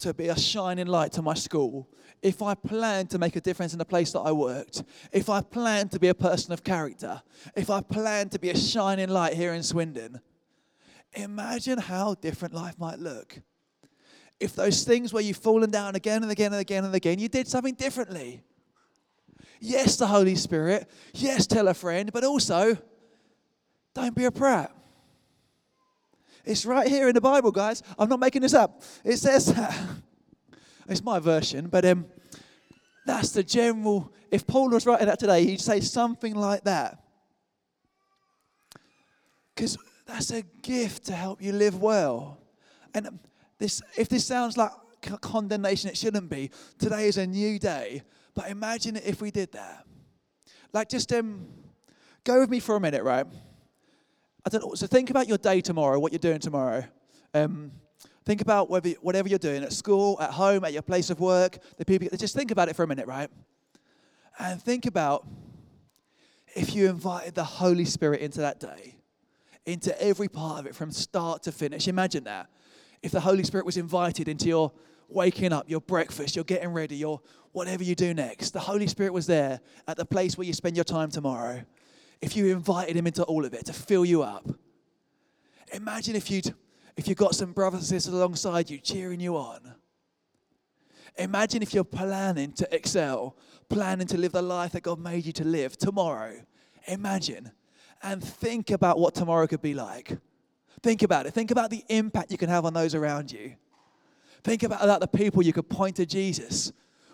to 0.00 0.14
be 0.14 0.28
a 0.28 0.38
shining 0.38 0.86
light 0.86 1.12
to 1.12 1.22
my 1.22 1.34
school, 1.34 1.88
if 2.22 2.40
I 2.40 2.54
planned 2.54 3.10
to 3.10 3.18
make 3.18 3.36
a 3.36 3.40
difference 3.40 3.72
in 3.72 3.78
the 3.78 3.84
place 3.84 4.12
that 4.12 4.20
I 4.20 4.32
worked, 4.32 4.84
if 5.12 5.28
I 5.28 5.40
planned 5.40 5.90
to 5.92 5.98
be 5.98 6.08
a 6.08 6.14
person 6.14 6.52
of 6.52 6.62
character, 6.62 7.22
if 7.56 7.68
I 7.68 7.80
planned 7.80 8.32
to 8.32 8.38
be 8.38 8.50
a 8.50 8.56
shining 8.56 9.08
light 9.08 9.34
here 9.34 9.54
in 9.54 9.62
Swindon, 9.62 10.20
imagine 11.14 11.78
how 11.78 12.14
different 12.14 12.54
life 12.54 12.78
might 12.78 12.98
look. 12.98 13.40
If 14.38 14.54
those 14.54 14.84
things 14.84 15.12
where 15.12 15.22
you've 15.22 15.36
fallen 15.36 15.70
down 15.70 15.96
again 15.96 16.22
and 16.22 16.30
again 16.30 16.52
and 16.52 16.60
again 16.60 16.84
and 16.84 16.94
again, 16.94 17.18
you 17.18 17.28
did 17.28 17.48
something 17.48 17.74
differently. 17.74 18.44
Yes, 19.60 19.96
the 19.96 20.06
Holy 20.06 20.34
Spirit. 20.34 20.88
Yes, 21.14 21.46
tell 21.46 21.68
a 21.68 21.74
friend, 21.74 22.12
but 22.12 22.24
also 22.24 22.78
don't 23.94 24.14
be 24.14 24.24
a 24.24 24.30
prat. 24.30 24.72
It's 26.44 26.64
right 26.64 26.88
here 26.88 27.08
in 27.08 27.14
the 27.14 27.20
Bible, 27.20 27.50
guys. 27.50 27.82
I'm 27.98 28.08
not 28.08 28.20
making 28.20 28.42
this 28.42 28.54
up. 28.54 28.82
It 29.04 29.16
says 29.16 29.46
that. 29.46 29.78
It's 30.90 31.04
my 31.04 31.18
version, 31.18 31.68
but 31.68 31.84
um, 31.84 32.06
that's 33.04 33.32
the 33.32 33.42
general. 33.42 34.10
If 34.30 34.46
Paul 34.46 34.70
was 34.70 34.86
writing 34.86 35.06
that 35.06 35.18
today, 35.18 35.44
he'd 35.44 35.60
say 35.60 35.80
something 35.80 36.34
like 36.34 36.64
that. 36.64 37.02
Because 39.54 39.76
that's 40.06 40.30
a 40.30 40.40
gift 40.62 41.04
to 41.06 41.12
help 41.14 41.42
you 41.42 41.52
live 41.52 41.78
well. 41.78 42.38
And 42.94 43.18
this, 43.58 43.82
if 43.98 44.08
this 44.08 44.24
sounds 44.24 44.56
like 44.56 44.70
condemnation, 45.20 45.90
it 45.90 45.98
shouldn't 45.98 46.30
be. 46.30 46.50
Today 46.78 47.08
is 47.08 47.18
a 47.18 47.26
new 47.26 47.58
day. 47.58 48.02
But 48.38 48.50
imagine 48.50 48.94
if 48.94 49.20
we 49.20 49.32
did 49.32 49.50
that. 49.50 49.84
Like, 50.72 50.88
just 50.88 51.12
um, 51.12 51.48
go 52.22 52.38
with 52.38 52.48
me 52.48 52.60
for 52.60 52.76
a 52.76 52.80
minute, 52.80 53.02
right? 53.02 53.26
I 54.46 54.48
don't 54.48 54.64
know. 54.64 54.74
So 54.74 54.86
think 54.86 55.10
about 55.10 55.26
your 55.26 55.38
day 55.38 55.60
tomorrow, 55.60 55.98
what 55.98 56.12
you're 56.12 56.20
doing 56.20 56.38
tomorrow. 56.38 56.84
Um, 57.34 57.72
think 58.24 58.40
about 58.40 58.70
whether, 58.70 58.90
whatever 59.00 59.28
you're 59.28 59.40
doing 59.40 59.64
at 59.64 59.72
school, 59.72 60.18
at 60.20 60.30
home, 60.30 60.64
at 60.64 60.72
your 60.72 60.82
place 60.82 61.10
of 61.10 61.18
work. 61.18 61.58
The 61.78 61.84
people, 61.84 62.16
just 62.16 62.36
think 62.36 62.52
about 62.52 62.68
it 62.68 62.76
for 62.76 62.84
a 62.84 62.86
minute, 62.86 63.08
right? 63.08 63.28
And 64.38 64.62
think 64.62 64.86
about 64.86 65.26
if 66.54 66.76
you 66.76 66.88
invited 66.88 67.34
the 67.34 67.42
Holy 67.42 67.86
Spirit 67.86 68.20
into 68.20 68.38
that 68.38 68.60
day, 68.60 68.94
into 69.66 70.00
every 70.00 70.28
part 70.28 70.60
of 70.60 70.66
it 70.66 70.76
from 70.76 70.92
start 70.92 71.42
to 71.42 71.50
finish. 71.50 71.88
Imagine 71.88 72.22
that. 72.22 72.46
If 73.02 73.10
the 73.10 73.20
Holy 73.20 73.42
Spirit 73.42 73.66
was 73.66 73.76
invited 73.76 74.28
into 74.28 74.46
your 74.46 74.70
waking 75.08 75.52
up, 75.52 75.68
your 75.68 75.80
breakfast, 75.80 76.36
you're 76.36 76.44
getting 76.44 76.68
ready, 76.68 76.96
your 76.96 77.20
whatever 77.52 77.82
you 77.82 77.94
do 77.94 78.14
next, 78.14 78.50
the 78.50 78.60
Holy 78.60 78.86
Spirit 78.86 79.12
was 79.12 79.26
there 79.26 79.60
at 79.86 79.96
the 79.96 80.04
place 80.04 80.36
where 80.36 80.46
you 80.46 80.52
spend 80.52 80.76
your 80.76 80.84
time 80.84 81.10
tomorrow 81.10 81.62
if 82.20 82.36
you 82.36 82.46
invited 82.48 82.96
him 82.96 83.06
into 83.06 83.22
all 83.24 83.44
of 83.44 83.54
it 83.54 83.66
to 83.66 83.72
fill 83.72 84.04
you 84.04 84.22
up. 84.22 84.46
Imagine 85.72 86.16
if 86.16 86.30
you'd 86.30 86.54
if 86.96 87.06
you've 87.06 87.18
got 87.18 87.34
some 87.34 87.52
brothers 87.52 87.80
and 87.80 87.86
sisters 87.86 88.12
alongside 88.12 88.68
you 88.68 88.78
cheering 88.78 89.20
you 89.20 89.36
on. 89.36 89.74
Imagine 91.16 91.62
if 91.62 91.72
you're 91.72 91.84
planning 91.84 92.52
to 92.52 92.74
excel, 92.74 93.36
planning 93.68 94.06
to 94.08 94.18
live 94.18 94.32
the 94.32 94.42
life 94.42 94.72
that 94.72 94.82
God 94.82 94.98
made 94.98 95.24
you 95.24 95.32
to 95.34 95.44
live 95.44 95.76
tomorrow. 95.76 96.34
Imagine 96.86 97.52
and 98.02 98.22
think 98.22 98.70
about 98.70 98.98
what 98.98 99.14
tomorrow 99.14 99.46
could 99.46 99.62
be 99.62 99.74
like. 99.74 100.18
Think 100.82 101.02
about 101.02 101.26
it. 101.26 101.34
Think 101.34 101.50
about 101.50 101.70
the 101.70 101.84
impact 101.88 102.30
you 102.30 102.38
can 102.38 102.48
have 102.48 102.64
on 102.64 102.74
those 102.74 102.94
around 102.94 103.32
you. 103.32 103.54
Think 104.44 104.62
about, 104.62 104.82
about 104.82 105.00
the 105.00 105.08
people 105.08 105.42
you 105.42 105.52
could 105.52 105.68
point 105.68 105.96
to 105.96 106.06
Jesus 106.06 106.72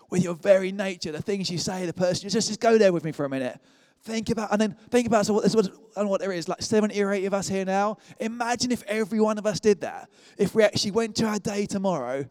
with 0.09 0.23
your 0.23 0.35
very 0.35 0.71
nature, 0.71 1.11
the 1.11 1.21
things 1.21 1.49
you 1.49 1.57
say, 1.57 1.85
the 1.85 1.93
person. 1.93 2.25
You 2.25 2.29
just, 2.29 2.47
just 2.47 2.59
go 2.59 2.77
there 2.77 2.93
with 2.93 3.03
me 3.03 3.11
for 3.11 3.25
a 3.25 3.29
minute. 3.29 3.59
Think 4.05 4.29
about, 4.29 4.51
and 4.51 4.61
then 4.61 4.75
think 4.91 5.07
about 5.07 5.25
so 5.25 5.33
what, 5.33 5.43
this 5.43 5.55
was, 5.55 5.71
and 5.95 6.07
what 6.07 6.21
there 6.21 6.31
is, 6.31 6.47
like 6.47 6.61
70 6.61 7.01
or 7.01 7.11
80 7.11 7.25
of 7.25 7.33
us 7.33 7.47
here 7.47 7.65
now. 7.65 7.97
Imagine 8.19 8.71
if 8.71 8.83
every 8.83 9.19
one 9.19 9.39
of 9.39 9.47
us 9.47 9.59
did 9.59 9.81
that. 9.81 10.11
If 10.37 10.53
we 10.53 10.63
actually 10.63 10.91
went 10.91 11.15
to 11.15 11.25
our 11.25 11.39
day 11.39 11.65
tomorrow 11.65 12.23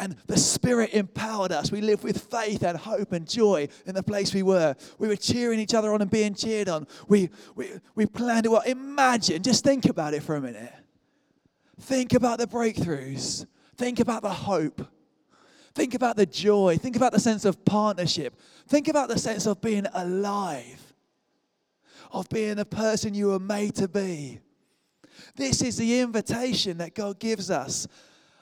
and 0.00 0.16
the 0.26 0.36
Spirit 0.36 0.90
empowered 0.92 1.52
us. 1.52 1.70
We 1.70 1.82
lived 1.82 2.02
with 2.02 2.20
faith 2.20 2.64
and 2.64 2.76
hope 2.76 3.12
and 3.12 3.28
joy 3.28 3.68
in 3.86 3.94
the 3.94 4.02
place 4.02 4.34
we 4.34 4.42
were. 4.42 4.74
We 4.98 5.06
were 5.06 5.14
cheering 5.14 5.60
each 5.60 5.72
other 5.72 5.94
on 5.94 6.02
and 6.02 6.10
being 6.10 6.34
cheered 6.34 6.68
on. 6.68 6.88
We, 7.06 7.30
we, 7.54 7.68
we 7.94 8.06
planned 8.06 8.46
it 8.46 8.48
well. 8.48 8.62
Imagine, 8.66 9.40
just 9.40 9.62
think 9.62 9.84
about 9.84 10.14
it 10.14 10.24
for 10.24 10.34
a 10.34 10.40
minute. 10.40 10.74
Think 11.80 12.12
about 12.12 12.40
the 12.40 12.48
breakthroughs. 12.48 13.46
Think 13.80 13.98
about 13.98 14.22
the 14.22 14.30
hope. 14.30 14.86
Think 15.74 15.94
about 15.94 16.16
the 16.16 16.26
joy. 16.26 16.76
Think 16.76 16.96
about 16.96 17.12
the 17.12 17.20
sense 17.20 17.44
of 17.44 17.64
partnership. 17.64 18.38
Think 18.68 18.88
about 18.88 19.08
the 19.08 19.18
sense 19.18 19.46
of 19.46 19.60
being 19.60 19.86
alive 19.94 20.90
of 22.12 22.28
being 22.28 22.56
the 22.56 22.64
person 22.64 23.14
you 23.14 23.28
were 23.28 23.38
made 23.38 23.74
to 23.76 23.88
be. 23.88 24.40
This 25.36 25.62
is 25.62 25.76
the 25.76 26.00
invitation 26.00 26.78
that 26.78 26.94
God 26.94 27.18
gives 27.18 27.50
us. 27.50 27.86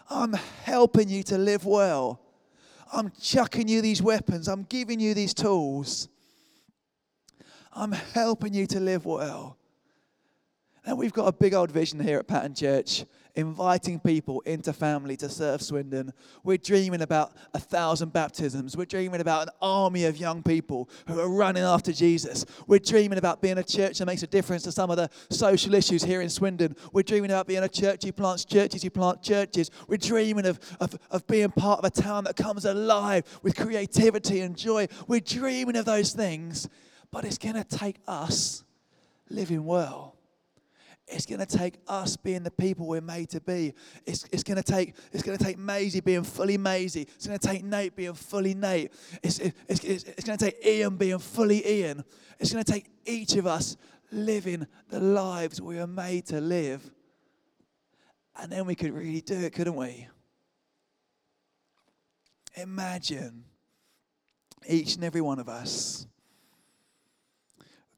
I'm 0.08 0.32
helping 0.64 1.08
you 1.08 1.22
to 1.24 1.38
live 1.38 1.66
well. 1.66 2.20
I'm 2.92 3.12
chucking 3.20 3.68
you 3.68 3.82
these 3.82 4.00
weapons. 4.00 4.48
I'm 4.48 4.62
giving 4.62 4.98
you 5.00 5.12
these 5.12 5.34
tools. 5.34 6.08
I'm 7.74 7.92
helping 7.92 8.54
you 8.54 8.66
to 8.68 8.80
live 8.80 9.04
well. 9.04 9.58
And 10.88 10.96
we've 10.96 11.12
got 11.12 11.26
a 11.26 11.32
big 11.32 11.52
old 11.52 11.70
vision 11.70 12.00
here 12.00 12.18
at 12.18 12.26
Pattern 12.26 12.54
Church, 12.54 13.04
inviting 13.34 14.00
people 14.00 14.40
into 14.46 14.72
family 14.72 15.18
to 15.18 15.28
serve 15.28 15.60
Swindon. 15.60 16.14
We're 16.44 16.56
dreaming 16.56 17.02
about 17.02 17.34
a 17.52 17.58
thousand 17.58 18.14
baptisms. 18.14 18.74
We're 18.74 18.86
dreaming 18.86 19.20
about 19.20 19.48
an 19.48 19.54
army 19.60 20.06
of 20.06 20.16
young 20.16 20.42
people 20.42 20.88
who 21.06 21.20
are 21.20 21.28
running 21.28 21.62
after 21.62 21.92
Jesus. 21.92 22.46
We're 22.66 22.78
dreaming 22.78 23.18
about 23.18 23.42
being 23.42 23.58
a 23.58 23.62
church 23.62 23.98
that 23.98 24.06
makes 24.06 24.22
a 24.22 24.26
difference 24.26 24.62
to 24.62 24.72
some 24.72 24.90
of 24.90 24.96
the 24.96 25.10
social 25.28 25.74
issues 25.74 26.02
here 26.02 26.22
in 26.22 26.30
Swindon. 26.30 26.74
We're 26.94 27.02
dreaming 27.02 27.32
about 27.32 27.48
being 27.48 27.64
a 27.64 27.68
church 27.68 28.02
who 28.06 28.12
plants 28.12 28.46
churches, 28.46 28.82
who 28.82 28.88
plant 28.88 29.20
churches. 29.20 29.70
We're 29.88 29.98
dreaming 29.98 30.46
of, 30.46 30.58
of, 30.80 30.98
of 31.10 31.26
being 31.26 31.50
part 31.50 31.80
of 31.80 31.84
a 31.84 31.90
town 31.90 32.24
that 32.24 32.36
comes 32.36 32.64
alive 32.64 33.24
with 33.42 33.56
creativity 33.56 34.40
and 34.40 34.56
joy. 34.56 34.88
We're 35.06 35.20
dreaming 35.20 35.76
of 35.76 35.84
those 35.84 36.14
things, 36.14 36.66
but 37.10 37.26
it's 37.26 37.36
going 37.36 37.56
to 37.56 37.64
take 37.64 37.96
us 38.06 38.64
living 39.28 39.66
well. 39.66 40.17
It's 41.10 41.24
going 41.24 41.40
to 41.40 41.46
take 41.46 41.76
us 41.88 42.16
being 42.16 42.42
the 42.42 42.50
people 42.50 42.86
we're 42.86 43.00
made 43.00 43.30
to 43.30 43.40
be. 43.40 43.72
It's, 44.04 44.24
it's 44.30 44.42
going 44.42 44.56
to 44.56 44.62
take 44.62 44.94
it's 45.12 45.22
going 45.22 45.38
to 45.38 45.42
take 45.42 45.58
Maisie 45.58 46.00
being 46.00 46.22
fully 46.22 46.58
Maisie. 46.58 47.08
It's 47.16 47.26
going 47.26 47.38
to 47.38 47.46
take 47.46 47.64
Nate 47.64 47.96
being 47.96 48.14
fully 48.14 48.54
Nate. 48.54 48.92
It's, 49.22 49.38
it, 49.38 49.54
it's, 49.68 49.82
it's, 49.84 50.04
it's 50.04 50.24
going 50.24 50.38
to 50.38 50.44
take 50.44 50.64
Ian 50.66 50.96
being 50.96 51.18
fully 51.18 51.66
Ian. 51.66 52.04
It's 52.38 52.52
going 52.52 52.62
to 52.62 52.72
take 52.72 52.90
each 53.06 53.36
of 53.36 53.46
us 53.46 53.76
living 54.12 54.66
the 54.90 55.00
lives 55.00 55.60
we 55.60 55.78
are 55.78 55.86
made 55.86 56.26
to 56.26 56.40
live. 56.40 56.90
And 58.40 58.52
then 58.52 58.66
we 58.66 58.74
could 58.74 58.92
really 58.92 59.20
do 59.20 59.34
it, 59.34 59.52
couldn't 59.52 59.76
we? 59.76 60.08
Imagine 62.54 63.44
each 64.68 64.94
and 64.94 65.04
every 65.04 65.20
one 65.20 65.38
of 65.38 65.48
us. 65.48 66.06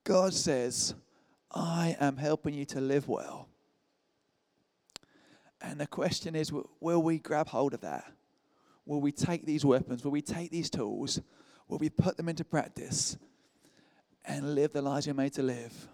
God 0.04 0.32
says, 0.32 0.94
I 1.52 1.96
am 2.00 2.16
helping 2.16 2.54
you 2.54 2.64
to 2.66 2.80
live 2.80 3.08
well. 3.08 3.48
And 5.60 5.80
the 5.80 5.86
question 5.86 6.34
is 6.34 6.52
will 6.52 7.02
we 7.02 7.18
grab 7.18 7.48
hold 7.48 7.74
of 7.74 7.80
that? 7.82 8.04
Will 8.86 9.00
we 9.00 9.12
take 9.12 9.44
these 9.44 9.64
weapons? 9.64 10.04
Will 10.04 10.10
we 10.10 10.22
take 10.22 10.50
these 10.50 10.70
tools? 10.70 11.20
Will 11.68 11.78
we 11.78 11.90
put 11.90 12.16
them 12.16 12.28
into 12.28 12.44
practice 12.44 13.16
and 14.24 14.54
live 14.54 14.72
the 14.72 14.82
lives 14.82 15.06
we're 15.06 15.14
made 15.14 15.34
to 15.34 15.42
live? 15.42 15.88